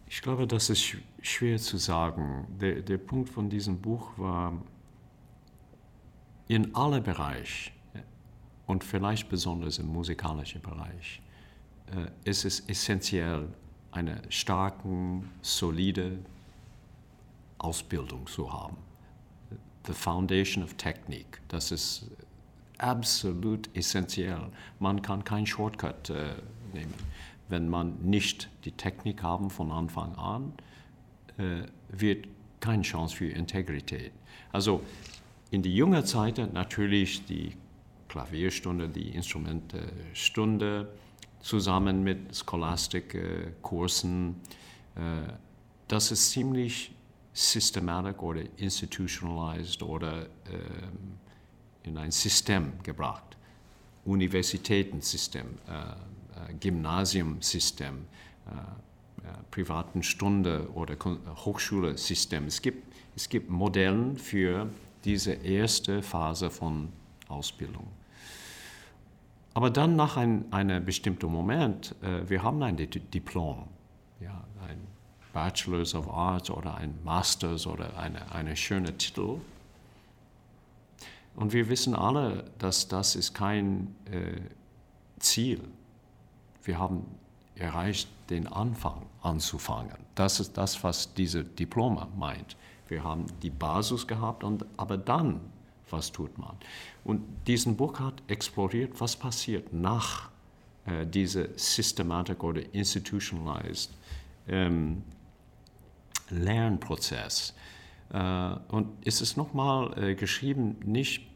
Ich 0.09 0.21
glaube, 0.21 0.45
das 0.49 0.71
ist 0.71 0.97
schwer 1.23 1.59
zu 1.59 1.77
sagen. 1.77 2.49
Der, 2.61 2.83
der 2.83 2.99
Punkt 2.99 3.29
von 3.29 3.49
diesem 3.49 3.81
Buch 3.81 4.11
war, 4.17 4.61
in 6.49 6.75
alle 6.75 7.01
Bereiche 7.01 7.71
und 8.67 8.83
vielleicht 8.83 9.29
besonders 9.29 9.79
im 9.79 9.87
musikalischen 9.87 10.61
Bereich 10.63 11.23
ist 12.25 12.45
es 12.45 12.61
essentiell, 12.69 13.49
eine 13.91 14.21
starke, 14.29 15.23
solide 15.43 16.19
Ausbildung 17.59 18.27
zu 18.27 18.53
haben. 18.53 18.77
The 19.87 19.93
Foundation 19.93 20.63
of 20.63 20.75
Technique, 20.75 21.41
das 21.49 21.73
ist 21.73 22.11
absolut 22.79 23.69
essentiell. 23.75 24.51
Man 24.79 25.03
kann 25.03 25.25
keinen 25.25 25.47
Shortcut 25.47 26.11
äh, 26.11 26.35
nehmen. 26.73 26.95
Wenn 27.49 27.69
man 27.69 27.99
nicht 28.03 28.51
die 28.65 28.73
Technik 28.73 29.23
haben 29.23 29.51
von 29.51 29.73
Anfang 29.73 30.15
an, 30.17 30.53
äh, 31.39 31.63
wird 31.89 32.29
keine 32.61 32.83
Chance 32.83 33.17
für 33.17 33.31
Integrität. 33.31 34.13
Also 34.53 34.83
in 35.51 35.63
die 35.63 35.75
junge 35.75 36.05
Zeit 36.05 36.39
natürlich 36.53 37.25
die 37.25 37.57
Klavierstunde, 38.09 38.89
die 38.89 39.11
Instrumentenstunde, 39.11 40.89
zusammen 41.41 42.03
mit 42.03 42.37
Scholastikkursen. 42.37 44.41
Äh, 44.97 45.01
das 45.87 46.11
ist 46.11 46.31
ziemlich 46.31 46.95
systematisch 47.33 48.19
oder 48.19 48.43
institutionalized 48.57 49.83
oder 49.83 50.27
ähm, 50.51 51.19
in 51.85 51.97
ein 51.97 52.11
System 52.11 52.73
gebracht. 52.83 53.37
Universitätensystem, 54.05 55.47
äh, 55.69 56.51
äh, 56.51 56.55
Gymnasiumsystem, 56.61 58.07
privaten 59.51 60.03
Stunde 60.03 60.71
oder 60.73 60.97
Hochschulsystem. 61.45 62.47
Es 62.47 62.63
gibt, 62.63 62.95
es 63.15 63.29
gibt 63.29 63.51
Modelle 63.51 64.17
für 64.17 64.71
diese 65.05 65.33
erste 65.33 66.03
Phase 66.03 66.49
von 66.49 66.89
Ausbildung. 67.29 67.87
Aber 69.59 69.71
dann 69.71 69.97
nach 69.97 70.17
ein, 70.17 70.45
einem 70.53 70.85
bestimmten 70.85 71.33
Moment, 71.33 71.97
äh, 72.01 72.31
wir 72.31 72.45
haben 72.45 72.63
ein 72.63 72.77
Diplom, 72.77 73.67
ja, 74.21 74.45
ein 74.69 74.79
Bachelor's 75.33 75.97
of 75.97 76.09
Arts 76.09 76.49
oder 76.49 76.77
ein 76.77 76.97
Master's 77.03 77.67
oder 77.67 77.99
eine, 77.99 78.31
eine 78.31 78.55
schöne 78.55 78.97
Titel. 78.97 79.41
Und 81.35 81.53
wir 81.53 81.69
wissen 81.69 81.97
alle, 81.97 82.45
dass 82.61 82.87
das 82.87 83.17
ist 83.17 83.35
kein 83.35 83.97
äh, 84.05 84.43
Ziel. 85.19 85.61
Wir 86.63 86.79
haben 86.79 87.05
erreicht, 87.57 88.09
den 88.31 88.47
Anfang 88.47 89.07
anzufangen. 89.23 89.99
Das 90.15 90.39
ist 90.39 90.57
das, 90.57 90.85
was 90.85 91.15
diese 91.15 91.43
Diploma 91.43 92.07
meint. 92.17 92.57
Wir 92.87 93.03
haben 93.03 93.27
die 93.43 93.51
Basis 93.51 94.07
gehabt, 94.07 94.45
und, 94.45 94.65
aber 94.77 94.97
dann 94.97 95.41
was 95.91 96.13
tut 96.13 96.37
man. 96.39 96.57
Und 97.05 97.23
diesen 97.47 97.77
Buch 97.77 98.01
hat 98.01 98.23
exploriert, 98.29 99.01
was 99.01 99.17
passiert 99.17 99.73
nach 99.73 100.31
äh, 100.87 101.07
dieser 101.07 101.49
Systematik 101.57 102.43
oder 102.43 102.63
institutionalized 102.73 103.91
ähm, 104.49 105.03
Lernprozess. 106.31 107.55
Äh, 108.13 108.55
und 108.69 108.89
es 109.05 109.21
ist 109.21 109.37
nochmal 109.37 109.97
äh, 109.99 110.15
geschrieben, 110.15 110.77
nicht 110.85 111.27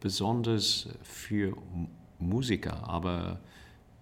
besonders 0.00 0.88
für 1.02 1.56
Musiker, 2.18 2.88
aber 2.88 3.40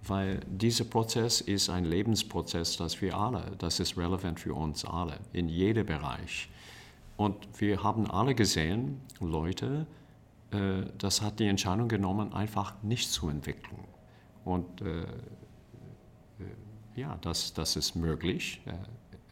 weil 0.06 0.40
dieser 0.46 0.84
Prozess 0.84 1.40
ist 1.40 1.68
ein 1.68 1.84
Lebensprozess, 1.84 2.76
das 2.76 3.00
wir 3.02 3.16
alle, 3.16 3.52
das 3.58 3.80
ist 3.80 3.98
relevant 3.98 4.40
für 4.40 4.54
uns 4.54 4.84
alle, 4.84 5.18
in 5.32 5.48
jedem 5.48 5.86
Bereich. 5.86 6.48
Und 7.16 7.36
wir 7.60 7.82
haben 7.82 8.10
alle 8.10 8.34
gesehen, 8.34 9.00
Leute, 9.20 9.86
das 10.50 11.22
hat 11.22 11.38
die 11.38 11.46
Entscheidung 11.46 11.88
genommen, 11.88 12.32
einfach 12.32 12.82
nicht 12.82 13.10
zu 13.10 13.28
entwickeln. 13.28 13.84
Und 14.44 14.80
äh, 14.80 15.02
äh 15.02 15.06
ja, 16.96 17.16
das, 17.20 17.54
das 17.54 17.76
ist 17.76 17.94
möglich, 17.94 18.60
äh, 18.66 18.72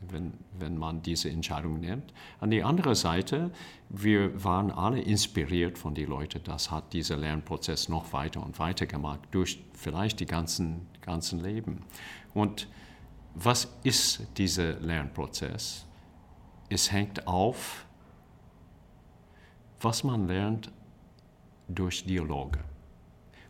wenn, 0.01 0.33
wenn 0.59 0.79
man 0.79 1.03
diese 1.03 1.29
Entscheidung 1.29 1.81
nimmt. 1.81 2.13
An 2.41 2.51
die 2.51 2.63
andere 2.63 2.95
Seite, 2.95 3.51
wir 3.89 4.45
waren 4.45 4.71
alle 4.71 5.01
inspiriert 5.01 5.77
von 5.77 5.95
den 5.95 6.09
Leuten, 6.09 6.41
das 6.45 6.71
hat 6.71 6.93
dieser 6.93 7.17
Lernprozess 7.17 7.89
noch 7.89 8.13
weiter 8.13 8.43
und 8.43 8.59
weiter 8.59 8.87
gemacht, 8.87 9.21
durch 9.33 9.63
vielleicht 9.73 10.21
die 10.21 10.27
ganzen, 10.27 10.87
ganzen 11.01 11.41
Leben. 11.41 11.85
Und 12.33 12.69
was 13.35 13.77
ist 13.83 14.27
dieser 14.37 14.75
Lernprozess? 14.75 15.85
Es 16.69 16.93
hängt 16.93 17.27
auf, 17.27 17.87
was 19.81 20.05
man 20.05 20.27
lernt 20.27 20.71
durch 21.69 22.05
Dialoge. 22.05 22.61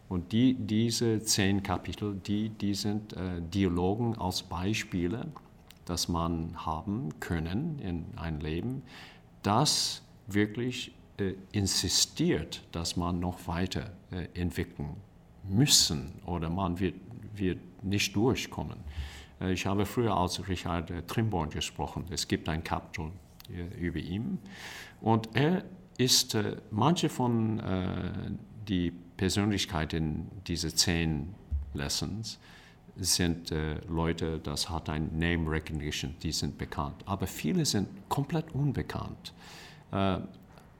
Und 0.08 0.32
die, 0.32 0.54
diese 0.54 1.22
zehn 1.22 1.62
Kapitel, 1.62 2.14
die, 2.26 2.48
die 2.48 2.74
sind 2.74 3.12
äh, 3.12 3.40
Dialogen 3.40 4.16
als 4.16 4.42
Beispiele, 4.42 5.26
das 5.84 6.08
man 6.08 6.54
haben 6.66 7.20
können 7.20 7.78
in 7.78 8.06
ein 8.16 8.40
Leben, 8.40 8.82
das 9.42 10.02
wirklich 10.26 10.92
äh, 11.18 11.34
insistiert, 11.52 12.62
dass 12.72 12.96
man 12.96 13.20
noch 13.20 13.46
weiter 13.46 13.92
äh, 14.10 14.28
entwickeln 14.38 14.96
müssen 15.44 16.12
oder 16.26 16.48
man 16.48 16.78
wird, 16.78 16.94
wird 17.34 17.58
nicht 17.82 18.14
durchkommen. 18.16 18.78
Äh, 19.40 19.52
ich 19.52 19.66
habe 19.66 19.86
früher 19.86 20.16
als 20.16 20.46
Richard 20.48 20.90
äh, 20.90 21.02
Trimborn 21.02 21.50
gesprochen. 21.50 22.04
Es 22.10 22.28
gibt 22.28 22.48
ein 22.48 22.64
Kapitel 22.64 23.10
äh, 23.50 23.78
über 23.78 23.98
ihn. 23.98 24.38
Und 25.00 25.28
er 25.34 25.64
ist, 25.98 26.36
manche 26.70 27.08
von 27.10 28.38
die 28.66 28.92
Persönlichkeiten 29.16 30.30
dieser 30.46 30.74
zehn 30.74 31.34
Lessons 31.74 32.38
sind 32.98 33.52
äh, 33.52 33.76
Leute, 33.88 34.40
das 34.42 34.68
hat 34.68 34.88
ein 34.88 35.18
Name 35.18 35.50
Recognition, 35.50 36.14
die 36.22 36.32
sind 36.32 36.58
bekannt. 36.58 36.96
Aber 37.06 37.26
viele 37.26 37.64
sind 37.64 37.88
komplett 38.08 38.52
unbekannt. 38.54 39.32
Äh, 39.92 40.18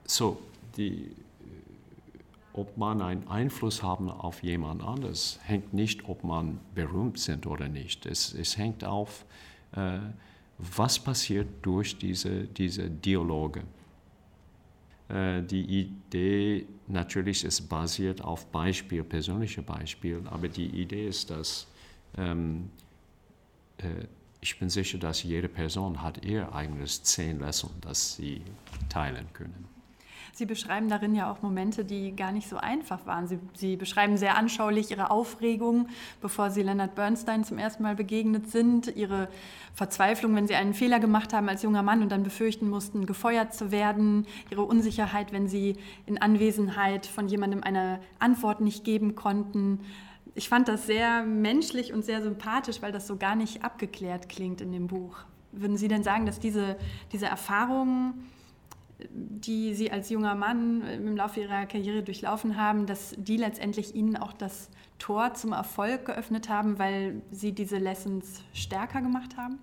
so, 0.05 0.39
die, 0.75 1.15
ob 2.53 2.75
man 2.77 3.01
einen 3.01 3.27
Einfluss 3.27 3.81
haben 3.83 4.09
auf 4.09 4.43
jemand 4.43 4.83
anderes, 4.83 5.39
hängt 5.43 5.73
nicht, 5.73 6.09
ob 6.09 6.23
man 6.23 6.59
berühmt 6.75 7.19
sind 7.19 7.45
oder 7.45 7.69
nicht. 7.69 8.05
Es, 8.05 8.33
es 8.33 8.57
hängt 8.57 8.83
auf, 8.83 9.25
äh, 9.73 9.99
was 10.57 10.99
passiert 10.99 11.47
durch 11.61 11.97
diese, 11.97 12.45
diese 12.45 12.89
Dialoge. 12.89 13.63
Äh, 15.09 15.41
die 15.43 15.63
Idee 15.63 16.65
natürlich 16.87 17.43
ist 17.43 17.67
basiert 17.67 18.21
auf 18.21 18.45
Beispiel, 18.47 19.03
persönliche 19.03 19.61
Beispiel, 19.61 20.21
aber 20.25 20.47
die 20.47 20.67
Idee 20.67 21.07
ist, 21.07 21.29
dass 21.29 21.67
ähm, 22.17 22.69
äh, 23.77 24.05
ich 24.41 24.57
bin 24.57 24.69
sicher, 24.69 24.97
dass 24.97 25.23
jede 25.23 25.49
Person 25.49 26.01
hat 26.01 26.23
ihr 26.23 26.53
eigenes 26.53 27.03
zehn 27.03 27.39
Lesson, 27.39 27.71
das 27.81 28.15
sie 28.15 28.41
teilen 28.87 29.27
können. 29.33 29.78
Sie 30.33 30.45
beschreiben 30.45 30.89
darin 30.89 31.15
ja 31.15 31.31
auch 31.31 31.41
Momente, 31.41 31.85
die 31.85 32.15
gar 32.15 32.31
nicht 32.31 32.47
so 32.47 32.57
einfach 32.57 33.05
waren. 33.05 33.27
Sie, 33.27 33.39
Sie, 33.53 33.75
beschreiben 33.75 34.17
sehr 34.17 34.37
anschaulich 34.37 34.91
Ihre 34.91 35.11
Aufregung, 35.11 35.87
bevor 36.21 36.49
Sie 36.49 36.61
Leonard 36.61 36.95
Bernstein 36.95 37.43
zum 37.43 37.57
ersten 37.57 37.83
Mal 37.83 37.95
begegnet 37.95 38.49
sind, 38.49 38.95
Ihre 38.95 39.27
Verzweiflung, 39.73 40.35
wenn 40.35 40.47
Sie 40.47 40.55
einen 40.55 40.73
Fehler 40.73 40.99
gemacht 40.99 41.33
haben 41.33 41.49
als 41.49 41.63
junger 41.63 41.83
Mann 41.83 42.01
und 42.01 42.11
dann 42.11 42.23
befürchten 42.23 42.69
mussten, 42.69 43.05
gefeuert 43.05 43.53
zu 43.53 43.71
werden, 43.71 44.25
Ihre 44.49 44.63
Unsicherheit, 44.63 45.31
wenn 45.31 45.47
Sie 45.47 45.75
in 46.05 46.21
Anwesenheit 46.21 47.05
von 47.05 47.27
jemandem 47.27 47.63
eine 47.63 47.99
Antwort 48.19 48.61
nicht 48.61 48.83
geben 48.83 49.15
konnten. 49.15 49.79
Ich 50.35 50.49
fand 50.49 50.67
das 50.67 50.85
sehr 50.85 51.23
menschlich 51.23 51.91
und 51.93 52.05
sehr 52.05 52.21
sympathisch, 52.21 52.81
weil 52.81 52.91
das 52.91 53.07
so 53.07 53.17
gar 53.17 53.35
nicht 53.35 53.63
abgeklärt 53.63 54.29
klingt 54.29 54.61
in 54.61 54.71
dem 54.71 54.87
Buch. 54.87 55.17
Würden 55.51 55.77
Sie 55.77 55.87
denn 55.87 56.03
sagen, 56.03 56.25
dass 56.25 56.39
diese, 56.39 56.77
diese 57.11 57.25
Erfahrungen 57.25 58.29
die 59.09 59.73
Sie 59.73 59.91
als 59.91 60.09
junger 60.09 60.35
Mann 60.35 60.81
im 60.81 61.15
Laufe 61.15 61.39
Ihrer 61.41 61.65
Karriere 61.65 62.03
durchlaufen 62.03 62.57
haben, 62.57 62.85
dass 62.85 63.15
die 63.17 63.37
letztendlich 63.37 63.95
Ihnen 63.95 64.17
auch 64.17 64.33
das 64.33 64.69
Tor 64.97 65.33
zum 65.33 65.53
Erfolg 65.53 66.05
geöffnet 66.05 66.49
haben, 66.49 66.77
weil 66.79 67.21
Sie 67.31 67.53
diese 67.53 67.77
Lessons 67.77 68.43
stärker 68.53 69.01
gemacht 69.01 69.37
haben? 69.37 69.59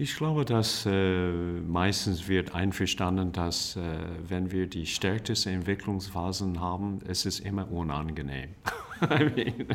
Ich 0.00 0.16
glaube, 0.16 0.44
dass 0.44 0.86
äh, 0.86 1.32
meistens 1.32 2.28
wird 2.28 2.54
einverstanden, 2.54 3.32
dass 3.32 3.74
äh, 3.74 3.80
wenn 4.28 4.52
wir 4.52 4.68
die 4.68 4.86
stärksten 4.86 5.48
Entwicklungsphasen 5.48 6.60
haben, 6.60 7.00
es 7.08 7.26
ist 7.26 7.40
immer 7.40 7.68
unangenehm. 7.68 8.50
I 9.02 9.24
mean, 9.24 9.66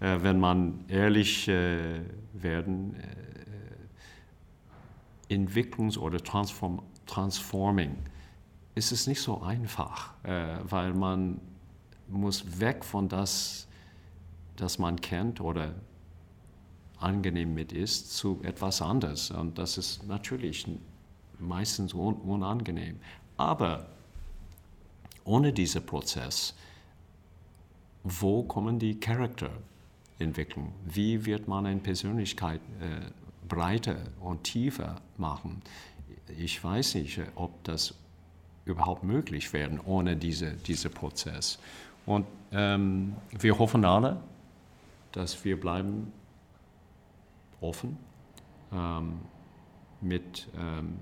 äh, 0.00 0.22
wenn 0.22 0.38
man 0.38 0.84
ehrlich 0.88 1.48
äh, 1.48 2.00
werden, 2.34 2.94
äh, 2.96 3.33
Entwicklungs- 5.28 5.98
oder 5.98 6.18
Transform 6.18 6.82
Transforming 7.06 7.96
ist 8.74 8.92
es 8.92 9.06
nicht 9.06 9.20
so 9.20 9.42
einfach, 9.42 10.14
äh, 10.24 10.56
weil 10.64 10.94
man 10.94 11.40
muss 12.08 12.60
weg 12.60 12.84
von 12.84 13.08
das, 13.08 13.68
das 14.56 14.78
man 14.78 15.00
kennt 15.00 15.40
oder 15.40 15.74
angenehm 16.98 17.54
mit 17.54 17.72
ist, 17.72 18.16
zu 18.16 18.40
etwas 18.42 18.80
anderes. 18.80 19.30
Und 19.30 19.58
das 19.58 19.78
ist 19.78 20.06
natürlich 20.06 20.66
meistens 21.38 21.94
un 21.94 22.14
unangenehm. 22.14 22.98
Aber 23.36 23.86
ohne 25.24 25.52
diesen 25.52 25.84
Prozess, 25.84 26.54
wo 28.02 28.42
kommen 28.42 28.78
die 28.78 28.98
Charakterentwicklung? 28.98 30.72
Wie 30.84 31.24
wird 31.24 31.48
man 31.48 31.66
eine 31.66 31.80
Persönlichkeit 31.80 32.60
äh, 32.80 33.10
breiter 33.48 33.96
und 34.20 34.44
tiefer 34.44 34.96
machen. 35.16 35.62
Ich 36.38 36.62
weiß 36.62 36.94
nicht, 36.96 37.20
ob 37.34 37.62
das 37.64 37.94
überhaupt 38.64 39.04
möglich 39.04 39.52
wäre 39.52 39.78
ohne 39.84 40.16
diese, 40.16 40.52
diesen 40.52 40.90
Prozess. 40.90 41.58
Und 42.06 42.26
ähm, 42.52 43.14
wir 43.38 43.58
hoffen 43.58 43.84
alle, 43.84 44.20
dass 45.12 45.44
wir 45.44 45.58
bleiben 45.58 46.12
offen 47.60 47.96
ähm, 48.72 49.20
mit 50.00 50.48
ähm, 50.58 50.98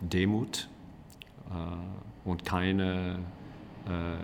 Demut 0.00 0.68
äh, 1.50 2.28
und 2.28 2.44
keine 2.44 3.18
äh, 3.86 4.18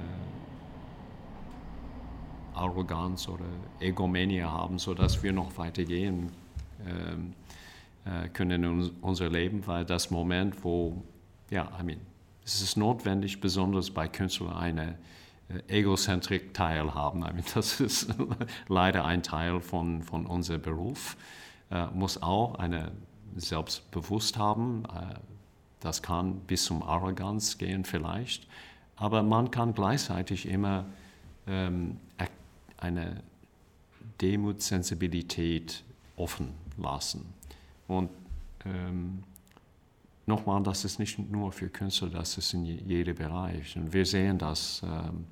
Arroganz 2.55 3.29
oder 3.29 3.47
Egomanie 3.81 4.43
haben, 4.43 4.79
sodass 4.79 5.23
wir 5.23 5.33
noch 5.33 5.59
weitergehen 5.59 6.31
äh, 8.05 8.29
können 8.29 8.65
in 8.65 8.91
unser 9.01 9.31
Leben, 9.31 9.67
weil 9.67 9.85
das 9.85 10.11
Moment, 10.11 10.63
wo, 10.63 11.03
ja, 11.51 11.71
I 11.81 11.83
mean, 11.83 12.01
es 12.45 12.61
ist 12.61 12.77
notwendig, 12.77 13.41
besonders 13.41 13.91
bei 13.91 14.09
Künstlern, 14.09 14.53
eine 14.53 14.99
äh, 15.49 15.79
egozentrik 15.79 16.53
teilhaben. 16.53 17.21
I 17.21 17.33
mean, 17.33 17.45
das 17.55 17.81
ist 17.81 18.15
leider 18.69 19.05
ein 19.05 19.23
Teil 19.23 19.61
von, 19.61 20.03
von 20.03 20.27
unserem 20.27 20.61
Beruf. 20.61 21.17
Äh, 21.71 21.87
muss 21.95 22.23
auch 22.23 22.57
eine 22.57 22.93
Selbstbewusst 23.37 24.37
haben. 24.37 24.85
Äh, 24.85 25.15
das 25.81 26.03
kann 26.03 26.41
bis 26.41 26.65
zum 26.65 26.83
Arroganz 26.83 27.59
gehen 27.59 27.85
vielleicht. 27.85 28.47
Aber 28.97 29.23
man 29.23 29.51
kann 29.51 29.75
gleichzeitig 29.75 30.47
immer 30.47 30.85
ähm, 31.47 31.99
eine 32.77 33.23
Demutsensibilität 34.21 35.83
offen 36.17 36.64
lassen. 36.79 37.33
Und 37.89 38.11
ähm, 38.65 39.23
nochmal, 40.27 40.63
das 40.63 40.85
ist 40.85 40.99
nicht 40.99 41.19
nur 41.19 41.53
für 41.53 41.69
Künstler, 41.69 42.09
das 42.09 42.39
ist 42.39 42.55
in 42.55 42.65
jedem 42.65 43.17
Bereich. 43.17 43.77
Und 43.77 43.93
wir 43.93 44.07
sehen 44.07 44.39
das 44.39 44.83
ähm, 44.85 45.27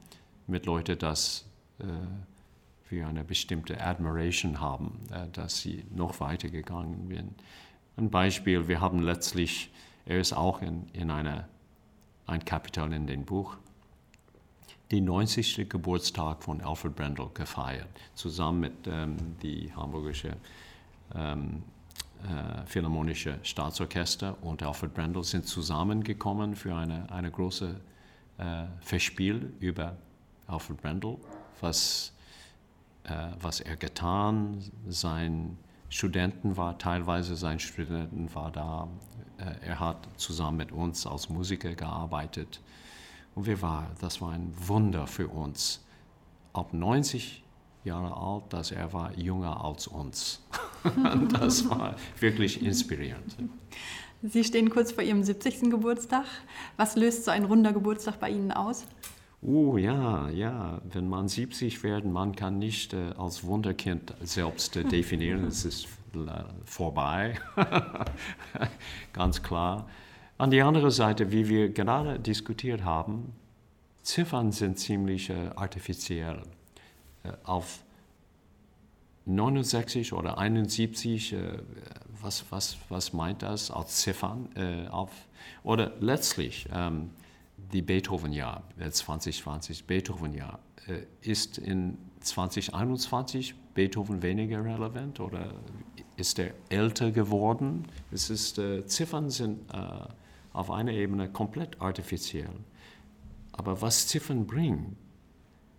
mit 0.47 0.67
Leuten, 0.67 0.99
dass 0.99 1.47
äh, 1.79 1.85
wir 2.89 3.09
eine 3.09 3.25
bestimmte 3.25 3.81
Admiration 3.81 4.61
haben, 4.61 5.01
äh, 5.11 5.29
dass 5.33 5.61
sie 5.61 5.85
noch 5.95 6.21
weiter 6.21 6.49
gegangen 6.49 7.09
sind. 7.09 7.35
Ein 7.97 8.11
Beispiel, 8.11 8.69
wir 8.69 8.81
haben 8.81 9.01
letztlich, 9.01 9.71
er 10.07 10.21
ist 10.21 10.33
auch 10.33 10.63
in, 10.63 10.89
in 10.93 11.11
einer, 11.11 11.49
ein 12.27 12.45
Kapitel 12.45 12.93
in 12.93 13.07
dem 13.07 13.25
Buch, 13.25 13.57
den 14.91 15.07
90. 15.07 15.69
Geburtstag 15.69 16.43
von 16.43 16.61
Alfred 16.61 16.95
Brendel 16.95 17.31
gefeiert, 17.33 17.89
zusammen 18.15 18.61
mit 18.61 18.73
ähm, 18.87 19.17
die 19.43 19.73
hamburgische 19.75 20.37
ähm, 21.15 21.63
äh, 22.23 22.67
Philharmonische 22.67 23.39
Staatsorchester 23.43 24.37
und 24.43 24.63
Alfred 24.63 24.95
Brendel 24.95 25.25
sind 25.25 25.47
zusammengekommen 25.47 26.55
für 26.55 26.75
eine, 26.75 27.11
eine 27.11 27.31
große 27.31 27.81
äh, 28.39 28.65
Verspiel 28.81 29.53
über 29.61 29.97
Alfred 30.47 30.81
Brendel, 30.81 31.19
was, 31.61 32.13
äh, 33.05 33.29
was 33.41 33.61
er 33.61 33.77
getan, 33.77 34.63
sein 34.89 35.59
Studenten 35.89 36.57
war, 36.57 36.79
teilweise 36.79 37.37
sein 37.37 37.59
Studenten 37.59 38.35
war 38.35 38.51
da, 38.51 38.89
äh, 39.39 39.67
er 39.67 39.81
hat 39.81 40.09
zusammen 40.17 40.57
mit 40.59 40.73
uns 40.73 41.07
als 41.07 41.29
Musiker 41.29 41.75
gearbeitet. 41.75 42.61
Und 43.35 43.47
wir 43.47 43.61
war, 43.63 43.91
das 44.01 44.21
war 44.21 44.33
ein 44.33 44.53
Wunder 44.57 45.07
für 45.07 45.29
uns. 45.29 45.85
Ab 46.53 46.73
90 46.73 47.43
Jahre 47.85 48.17
alt, 48.17 48.53
dass 48.53 48.71
er 48.71 48.93
war 48.93 49.13
jünger 49.19 49.65
als 49.65 49.87
uns. 49.87 50.43
das 51.41 51.69
war 51.69 51.97
wirklich 52.21 52.63
inspirierend. 52.63 53.37
Sie 54.23 54.45
stehen 54.45 54.71
kurz 54.71 54.93
vor 54.93 55.03
Ihrem 55.03 55.25
70. 55.25 55.71
Geburtstag. 55.71 56.25
Was 56.77 56.97
löst 56.97 57.25
so 57.25 57.31
ein 57.31 57.45
runder 57.45 57.73
Geburtstag 57.73 58.21
bei 58.21 58.31
Ihnen 58.31 58.53
aus? 58.53 58.85
Oh 59.41 59.77
ja, 59.77 60.29
ja, 60.31 60.81
wenn 60.93 61.09
man 61.09 61.27
70 61.27 61.83
wird, 61.83 62.05
man 62.05 62.37
kann 62.37 62.61
nicht 62.61 62.95
äh, 62.95 63.11
als 63.19 63.43
Wunderkind 63.43 64.15
selbst 64.23 64.77
äh, 64.77 64.85
definieren, 64.85 65.45
es 65.47 65.65
ist 65.65 65.87
äh, 66.15 66.45
vorbei, 66.65 67.35
ganz 69.13 69.43
klar. 69.43 69.89
An 70.39 70.53
die 70.53 70.63
andere 70.63 70.93
Seite, 70.93 71.33
wie 71.33 71.49
wir 71.49 71.71
gerade 71.71 72.21
diskutiert 72.21 72.85
haben, 72.85 73.33
Ziffern 74.03 74.53
sind 74.53 74.79
ziemlich 74.79 75.31
äh, 75.31 75.51
artifiziell. 75.57 76.43
Äh, 77.25 77.33
auf 77.45 77.81
69 79.25 80.13
oder 80.13 80.39
71, 80.39 81.33
äh, 81.33 81.59
was, 82.21 82.45
was, 82.51 82.77
was 82.89 83.13
meint 83.13 83.43
das 83.43 83.71
als 83.71 83.97
Ziffern? 83.97 84.49
auf, 84.91 85.11
oder 85.65 85.93
letztlich, 85.99 86.69
ähm, 86.73 87.11
die 87.73 87.83
Beethoven-Jahr, 87.83 88.63
2020 88.91 89.87
Beethoven-Jahr, 89.87 90.59
äh, 90.87 91.03
ist 91.23 91.59
in 91.59 91.99
2021 92.21 93.55
Beethoven 93.75 94.23
weniger 94.23 94.65
relevant 94.65 95.21
oder 95.21 95.55
ist 96.17 96.39
er 96.39 96.53
älter 96.69 97.11
geworden? 97.11 97.87
Es 98.11 98.31
ist, 98.31 98.59
äh, 98.59 98.87
Ziffern 98.87 99.31
sind 99.31 99.71
äh, 99.73 99.77
auf 100.53 100.71
einer 100.71 100.93
Ebene 100.93 101.31
komplett 101.31 101.81
artifiziell. 101.81 102.51
Aber 103.53 103.81
was 103.81 104.09
Ziffern 104.09 104.47
bringen, 104.47 104.97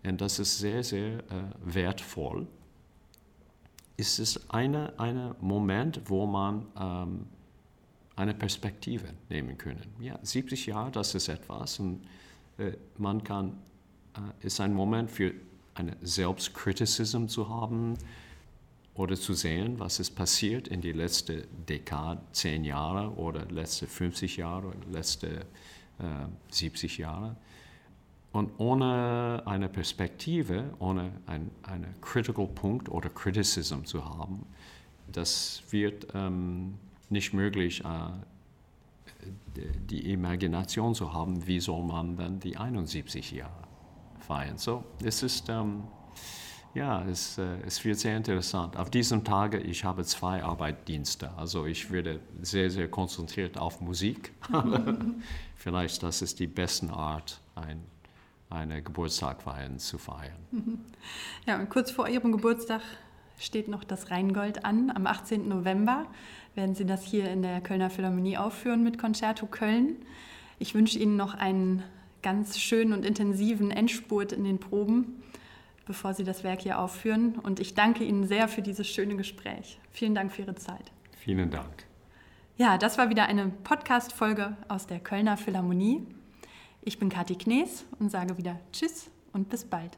und 0.05 0.19
das 0.21 0.39
ist 0.39 0.57
sehr, 0.57 0.83
sehr 0.83 1.19
äh, 1.19 1.23
wertvoll, 1.63 2.47
ist 4.04 4.20
es 4.20 4.49
ein 4.49 4.76
eine 4.76 5.34
Moment, 5.39 6.01
wo 6.08 6.26
man 6.26 6.66
ähm, 6.78 7.26
eine 8.18 8.34
Perspektive 8.34 9.08
nehmen 9.30 9.58
können. 9.58 9.86
Ja, 10.01 10.20
70 10.22 10.66
Jahre, 10.66 10.91
das 10.91 11.16
ist 11.16 11.30
etwas 11.30 11.80
und 11.80 12.01
äh, 12.58 12.74
man 12.97 13.24
kann, 13.24 13.54
äh, 14.16 14.45
ist 14.45 14.60
ein 14.60 14.74
Moment 14.74 15.10
für 15.10 15.34
eine 15.74 15.95
Selbstkritisierung 16.01 17.30
zu 17.30 17.47
haben 17.47 17.97
oder 18.93 19.16
zu 19.16 19.34
sehen, 19.34 19.80
was 19.80 20.01
ist 20.01 20.12
passiert 20.12 20.68
in 20.68 20.82
die 20.82 20.91
letzte 20.91 21.47
Dekade, 21.70 22.22
10 22.34 22.66
Jahre 22.66 23.10
oder 23.16 23.45
letzte 23.45 23.88
50 23.88 24.36
Jahre 24.36 24.68
oder 24.68 24.91
letzte 24.91 25.45
äh, 25.99 26.28
70 26.51 26.97
Jahre. 26.97 27.38
Und 28.34 28.51
ohne 28.57 29.43
eine 29.45 29.69
Perspektive, 29.69 30.73
ohne 30.79 31.11
ein 31.27 31.51
eine 31.61 31.88
critical 32.01 32.47
Punkt 32.47 32.89
oder 32.89 33.09
Criticism 33.09 33.84
zu 33.86 34.03
haben, 34.03 34.45
das 35.11 35.61
wird 35.69 36.07
ähm, 36.15 36.73
nicht 37.09 37.34
möglich, 37.34 37.84
äh, 37.86 38.09
die 39.89 40.11
Imagination 40.11 40.95
zu 40.95 41.13
haben, 41.13 41.45
wie 41.47 41.59
soll 41.59 41.84
man 41.84 42.17
dann 42.17 42.39
die 42.39 42.57
71 42.57 43.31
Jahre 43.31 43.51
feiern. 44.19 44.57
So, 44.57 44.84
es 45.03 45.23
ist, 45.23 45.47
ähm, 45.49 45.84
ja, 46.73 47.03
es, 47.03 47.38
äh, 47.38 47.57
es 47.65 47.86
wird 47.86 47.99
sehr 47.99 48.17
interessant. 48.17 48.77
Auf 48.77 48.89
diesem 48.89 49.23
Tage, 49.23 49.59
ich 49.59 49.84
habe 49.84 50.03
zwei 50.03 50.43
Arbeitsdienste, 50.43 51.31
also 51.38 51.65
ich 51.65 51.91
werde 51.91 52.19
sehr, 52.41 52.69
sehr 52.69 52.89
konzentriert 52.89 53.57
auf 53.57 53.79
Musik. 53.79 54.34
Vielleicht 55.55 56.01
das 56.01 56.21
ist 56.21 56.39
die 56.39 56.47
beste 56.47 56.89
Art, 56.89 57.39
ein, 57.55 57.84
eine 58.49 58.81
Geburtstagfeiern 58.81 59.79
zu 59.79 59.97
feiern. 59.97 60.37
Ja, 61.45 61.59
und 61.59 61.69
kurz 61.69 61.91
vor 61.91 62.07
Ihrem 62.07 62.31
Geburtstag 62.31 62.81
steht 63.37 63.67
noch 63.67 63.83
das 63.83 64.09
Rheingold 64.09 64.63
an, 64.63 64.89
am 64.89 65.05
18. 65.05 65.49
November 65.49 66.05
werden 66.55 66.75
Sie 66.75 66.85
das 66.85 67.03
hier 67.03 67.29
in 67.29 67.41
der 67.41 67.61
Kölner 67.61 67.89
Philharmonie 67.89 68.37
aufführen 68.37 68.83
mit 68.83 68.97
Concerto 68.97 69.47
Köln. 69.47 69.97
Ich 70.59 70.75
wünsche 70.75 70.99
Ihnen 70.99 71.15
noch 71.15 71.33
einen 71.33 71.83
ganz 72.21 72.59
schönen 72.59 72.93
und 72.93 73.05
intensiven 73.05 73.71
Endspurt 73.71 74.31
in 74.31 74.43
den 74.43 74.59
Proben, 74.59 75.21
bevor 75.85 76.13
Sie 76.13 76.23
das 76.23 76.43
Werk 76.43 76.61
hier 76.61 76.79
aufführen. 76.79 77.35
Und 77.39 77.59
ich 77.59 77.73
danke 77.73 78.03
Ihnen 78.03 78.27
sehr 78.27 78.47
für 78.47 78.61
dieses 78.61 78.87
schöne 78.87 79.15
Gespräch. 79.15 79.79
Vielen 79.91 80.15
Dank 80.15 80.31
für 80.31 80.43
Ihre 80.43 80.55
Zeit. 80.55 80.91
Vielen 81.17 81.49
Dank. 81.49 81.85
Ja, 82.55 82.77
das 82.77 82.97
war 82.97 83.09
wieder 83.09 83.25
eine 83.25 83.49
Podcast-Folge 83.49 84.55
aus 84.67 84.85
der 84.87 84.99
Kölner 84.99 85.37
Philharmonie. 85.37 86.05
Ich 86.86 86.99
bin 86.99 87.07
Kathi 87.09 87.36
Knees 87.36 87.86
und 87.99 88.11
sage 88.11 88.38
wieder 88.38 88.59
Tschüss 88.73 89.09
und 89.31 89.49
bis 89.49 89.63
bald. 89.63 89.97